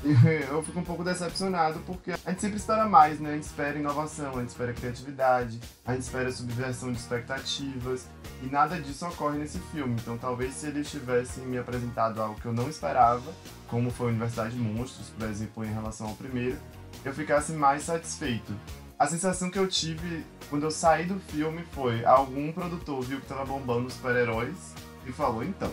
[0.49, 3.29] eu fico um pouco decepcionado porque a gente sempre espera mais, né?
[3.29, 8.07] A gente espera inovação, a gente espera criatividade, a gente espera subversão de expectativas.
[8.43, 9.95] E nada disso ocorre nesse filme.
[10.01, 13.33] Então, talvez se eles tivessem me apresentado algo que eu não esperava,
[13.69, 16.57] como foi a Universidade de Monstros, por exemplo, em relação ao primeiro,
[17.05, 18.53] eu ficasse mais satisfeito.
[18.97, 23.27] A sensação que eu tive quando eu saí do filme foi: algum produtor viu que
[23.27, 24.73] tava bombando os super-heróis
[25.05, 25.71] e falou, então,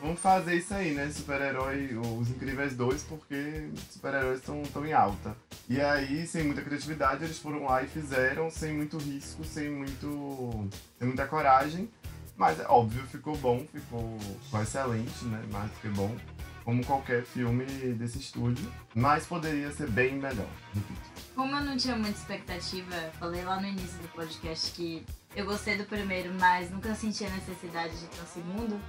[0.00, 1.10] vamos fazer isso aí, né?
[1.10, 5.36] Super-herói, Os Incríveis 2, porque super-heróis estão tão em alta.
[5.68, 10.68] E aí, sem muita criatividade, eles foram lá e fizeram, sem muito risco, sem muito.
[10.98, 11.90] sem muita coragem.
[12.36, 15.42] Mas é óbvio, ficou bom, ficou, ficou excelente, né?
[15.50, 16.16] Do que bom.
[16.64, 18.66] Como qualquer filme desse estúdio.
[18.94, 21.11] Mas poderia ser bem melhor, repito.
[21.34, 25.04] Como eu não tinha muita expectativa, falei lá no início do podcast que
[25.34, 28.80] eu gostei do primeiro, mas nunca senti a necessidade de ter um segundo.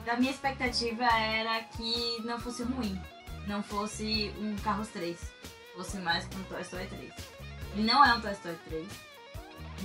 [0.00, 3.00] Então a minha expectativa era que não fosse ruim,
[3.48, 5.18] não fosse um Carros 3,
[5.74, 7.12] fosse mais que um Toy Story 3.
[7.74, 8.88] Ele não é um Toy Story 3,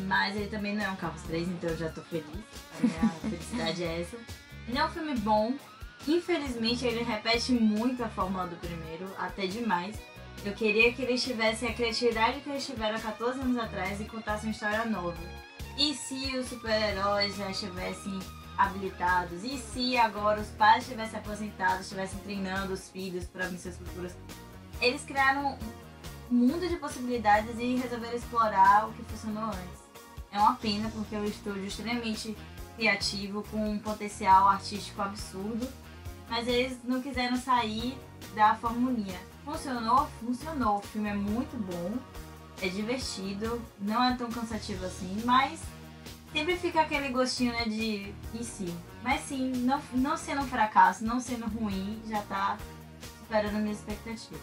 [0.05, 2.27] mas ele também não é um Carros 3, então eu já tô feliz.
[2.27, 4.17] A minha felicidade é essa.
[4.67, 5.55] Ele é um filme bom,
[6.07, 9.97] infelizmente ele repete muito a fórmula do primeiro, até demais.
[10.43, 14.05] Eu queria que eles tivessem a criatividade que eles tiveram há 14 anos atrás e
[14.05, 15.17] contassem uma história nova.
[15.77, 18.19] E se os super-heróis já estivessem
[18.57, 19.43] habilitados?
[19.43, 24.17] E se agora os pais estivessem aposentados, estivessem treinando os filhos para missões futuras?
[24.81, 25.59] Eles criaram
[26.31, 29.81] um mundo de possibilidades e resolveram explorar o que funcionou antes.
[30.31, 32.35] É uma pena porque é um estúdio extremamente
[32.75, 35.67] criativo, com um potencial artístico absurdo,
[36.27, 37.95] mas eles não quiseram sair
[38.33, 39.30] da formulinha.
[39.45, 40.07] Funcionou?
[40.19, 40.77] Funcionou.
[40.77, 41.93] O filme é muito bom,
[42.61, 45.59] é divertido, não é tão cansativo assim, mas
[46.31, 48.73] sempre fica aquele gostinho né, de e se.
[49.03, 52.57] Mas sim, não, não sendo um fracasso, não sendo ruim, já tá
[53.19, 54.39] superando a minha expectativa.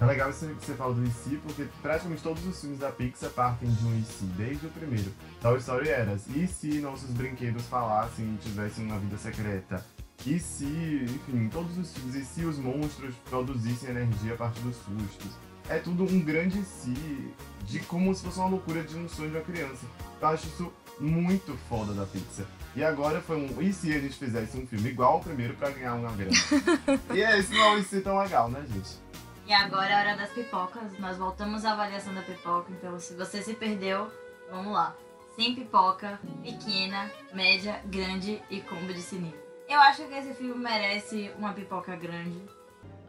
[0.00, 3.28] É legal isso que você fala do IC, porque praticamente todos os filmes da Pixar
[3.30, 5.12] partem de um IC, desde o primeiro.
[5.42, 9.84] Toy Story era, e se nossos brinquedos falassem e tivessem uma vida secreta?
[10.26, 14.76] E se, enfim, todos os filmes, e se os monstros produzissem energia a partir dos
[14.76, 15.32] sustos?
[15.68, 17.32] É tudo um grande si,
[17.64, 19.86] de como se fosse uma loucura de um sonho de uma criança.
[20.20, 22.46] Eu acho isso muito foda da Pixar.
[22.76, 25.70] E agora foi um, e se a gente fizesse um filme igual ao primeiro pra
[25.70, 26.32] ganhar uma grana?
[27.14, 28.98] e é, esse não é IC tão legal, né, gente?
[29.46, 30.96] E agora é a hora das pipocas.
[30.98, 32.70] Nós voltamos à avaliação da pipoca.
[32.70, 34.08] Então, se você se perdeu,
[34.50, 34.94] vamos lá.
[35.34, 39.39] Sem pipoca, pequena, média, grande e combo de sininho.
[39.70, 42.42] Eu acho que esse filme merece uma pipoca grande.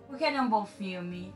[0.07, 1.33] Porque ele é um bom filme.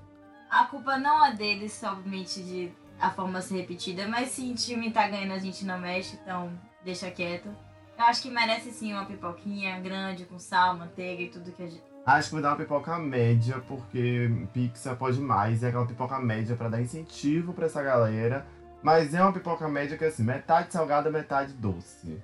[0.51, 4.91] A culpa não é dele somente de a forma ser repetida, mas se o time
[4.91, 6.51] tá ganhando a gente não mexe, então
[6.84, 7.49] deixa quieto.
[7.97, 11.67] Eu acho que merece sim uma pipoquinha grande, com sal, manteiga e tudo que a
[11.67, 11.84] gente.
[12.05, 15.63] Acho que vou dar uma pipoca média, porque Pixar pode mais.
[15.63, 18.45] É aquela pipoca média pra dar incentivo pra essa galera.
[18.84, 22.21] Mas é uma pipoca média que é assim, metade salgada, metade doce.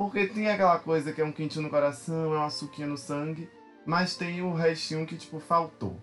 [0.00, 3.50] Porque tem aquela coisa que é um quentinho no coração, é uma suquinha no sangue,
[3.84, 6.00] mas tem o restinho que, tipo, faltou.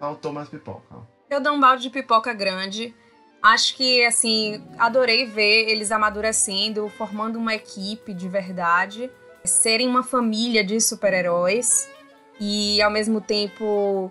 [0.00, 1.06] Faltou mais pipoca.
[1.28, 2.94] Eu dou um balde de pipoca grande.
[3.42, 9.10] Acho que, assim, adorei ver eles amadurecendo, formando uma equipe de verdade,
[9.44, 11.86] serem uma família de super-heróis
[12.40, 14.10] e, ao mesmo tempo,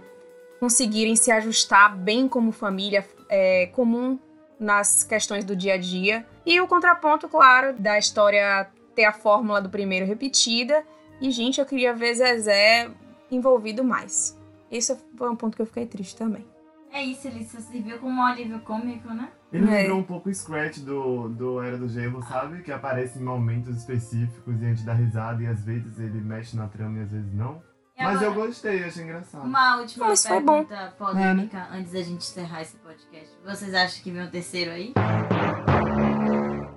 [0.59, 4.19] conseguirem se ajustar bem como família é, comum
[4.59, 6.23] nas questões do dia a dia.
[6.45, 10.83] E o contraponto, claro, da história ter a fórmula do primeiro repetida.
[11.21, 12.89] E, gente, eu queria ver Zezé
[13.31, 14.37] envolvido mais.
[14.71, 16.45] Esse foi um ponto que eu fiquei triste também.
[16.91, 19.29] É isso, ele só serviu como um alívio cômico, né?
[19.51, 19.81] Ele É.
[19.81, 22.61] lembrou um pouco o Scratch do, do Era do Gelo, sabe?
[22.61, 26.55] Que aparece em momentos específicos e a gente dá risada e às vezes ele mexe
[26.55, 27.61] na trama e às vezes não.
[27.97, 29.43] E Mas agora, eu gostei, achei engraçado.
[29.45, 30.65] Uma última Mas foi bom.
[30.65, 33.29] pergunta polêmica antes da gente encerrar esse podcast.
[33.45, 34.93] Vocês acham que vem um terceiro aí?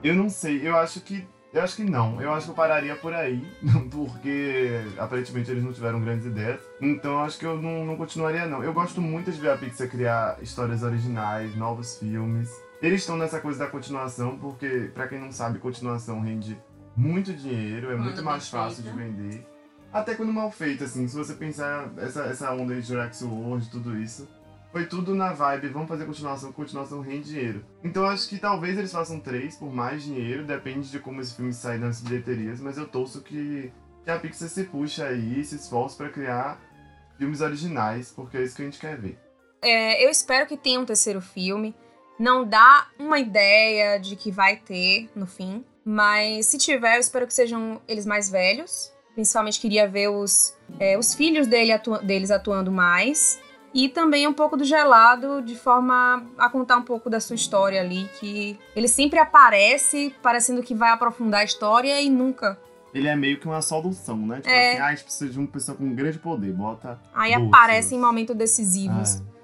[0.03, 1.27] Eu não sei, eu acho que.
[1.57, 2.21] Eu acho que não.
[2.21, 3.43] Eu acho que eu pararia por aí,
[3.91, 6.61] porque aparentemente eles não tiveram grandes ideias.
[6.83, 8.63] Então eu acho que eu não, não continuaria, não.
[8.63, 12.51] Eu gosto muito de ver a Pixar criar histórias originais, novos filmes.
[12.83, 16.61] Eles estão nessa coisa da continuação, porque, pra quem não sabe, continuação rende
[16.95, 19.47] muito dinheiro, é Quando muito mais fácil de vender.
[19.91, 23.97] Até quando mal feito, assim, se você pensar essa, essa onda de Jurassic World, tudo
[23.97, 24.29] isso.
[24.73, 27.65] Foi tudo na vibe, vamos fazer continuação, continuação rende dinheiro.
[27.83, 31.35] Então eu acho que talvez eles façam três por mais dinheiro, depende de como esse
[31.35, 33.73] filme sai nas bilheterias, mas eu torço que,
[34.05, 36.61] que a Pixar se puxa aí, se esforce pra criar
[37.17, 39.19] filmes originais, porque é isso que a gente quer ver.
[39.63, 41.75] É, eu espero que tenha um terceiro filme.
[42.19, 45.65] Não dá uma ideia de que vai ter no fim.
[45.85, 48.93] Mas se tiver, eu espero que sejam eles mais velhos.
[49.15, 53.41] Principalmente queria ver os, é, os filhos dele atua- deles atuando mais.
[53.79, 57.79] E também um pouco do gelado, de forma a contar um pouco da sua história
[57.83, 58.09] ali.
[58.19, 62.59] Que ele sempre aparece parecendo que vai aprofundar a história e nunca.
[62.95, 64.37] Ele é meio que uma solução, né?
[64.37, 64.71] Tipo É.
[64.73, 66.99] assim, ah, a gente precisa de uma pessoa com grande poder, bota.
[67.15, 69.21] Aí aparece em momentos decisivos.
[69.21, 69.37] Ah,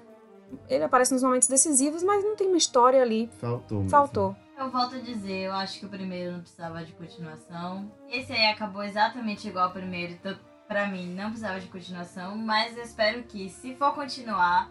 [0.67, 3.29] Ele aparece nos momentos decisivos, mas não tem uma história ali.
[3.39, 3.77] faltou.
[3.77, 3.89] mesmo.
[3.91, 4.35] Faltou.
[4.57, 7.91] Eu volto a dizer, eu acho que o primeiro não precisava de continuação.
[8.09, 10.35] Esse aí acabou exatamente igual ao primeiro, então
[10.73, 14.69] pra mim não precisava de continuação, mas eu espero que, se for continuar,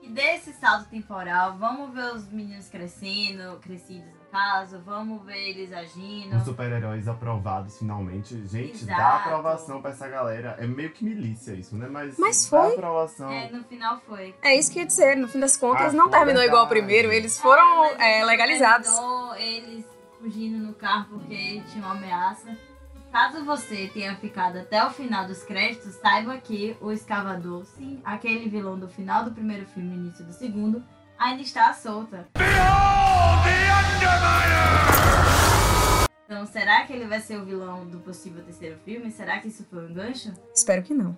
[0.00, 5.38] que dê esse salto temporal, vamos ver os meninos crescendo, crescidos no caso, vamos ver
[5.50, 6.36] eles agindo.
[6.36, 8.46] Os super-heróis aprovados finalmente.
[8.46, 9.28] Gente, dá Exato.
[9.28, 10.56] aprovação pra essa galera.
[10.58, 11.88] É meio que milícia isso, né?
[11.88, 12.72] Mas, Mas dá foi.
[12.74, 13.30] aprovação.
[13.30, 14.34] É, no final foi.
[14.42, 16.68] É isso que eu ia dizer, no fim das contas, Ah, não terminou igual ao
[16.68, 16.86] verdade.
[16.86, 18.88] primeiro, eles foram É, é, legalizados.
[18.90, 19.86] terminou Eles
[20.20, 22.48] fugindo no carro porque tinha uma ameaça.
[23.12, 28.48] Caso você tenha ficado até o final dos créditos, saiba que o escavador, sim, aquele
[28.48, 30.84] vilão do final do primeiro filme e início do segundo,
[31.18, 32.28] ainda está solta.
[36.24, 39.10] Então, será que ele vai ser o vilão do possível terceiro filme?
[39.12, 40.34] Será que isso foi um gancho?
[40.54, 41.16] Espero que não.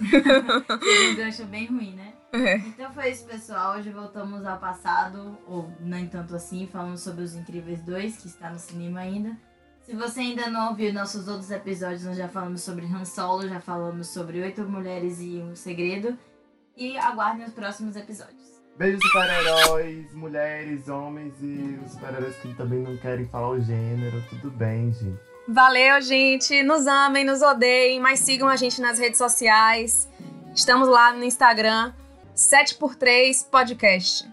[0.00, 2.14] Um gancho bem ruim, né?
[2.32, 2.56] É.
[2.56, 3.76] Então foi isso, pessoal.
[3.76, 8.50] Hoje voltamos ao passado, ou nem tanto assim, falando sobre Os Incríveis 2, que está
[8.50, 9.36] no cinema ainda.
[9.90, 13.60] Se você ainda não ouviu nossos outros episódios, nós já falamos sobre Han Solo, já
[13.60, 16.16] falamos sobre Oito Mulheres e um Segredo.
[16.76, 18.62] E aguardem os próximos episódios.
[18.78, 24.22] Beijo, super-heróis, mulheres, homens e os super-heróis que também não querem falar o gênero.
[24.30, 25.18] Tudo bem, gente.
[25.48, 26.62] Valeu, gente.
[26.62, 30.08] Nos amem, nos odeiem, mas sigam a gente nas redes sociais.
[30.54, 31.92] Estamos lá no Instagram,
[32.36, 34.24] 7x3 Podcast.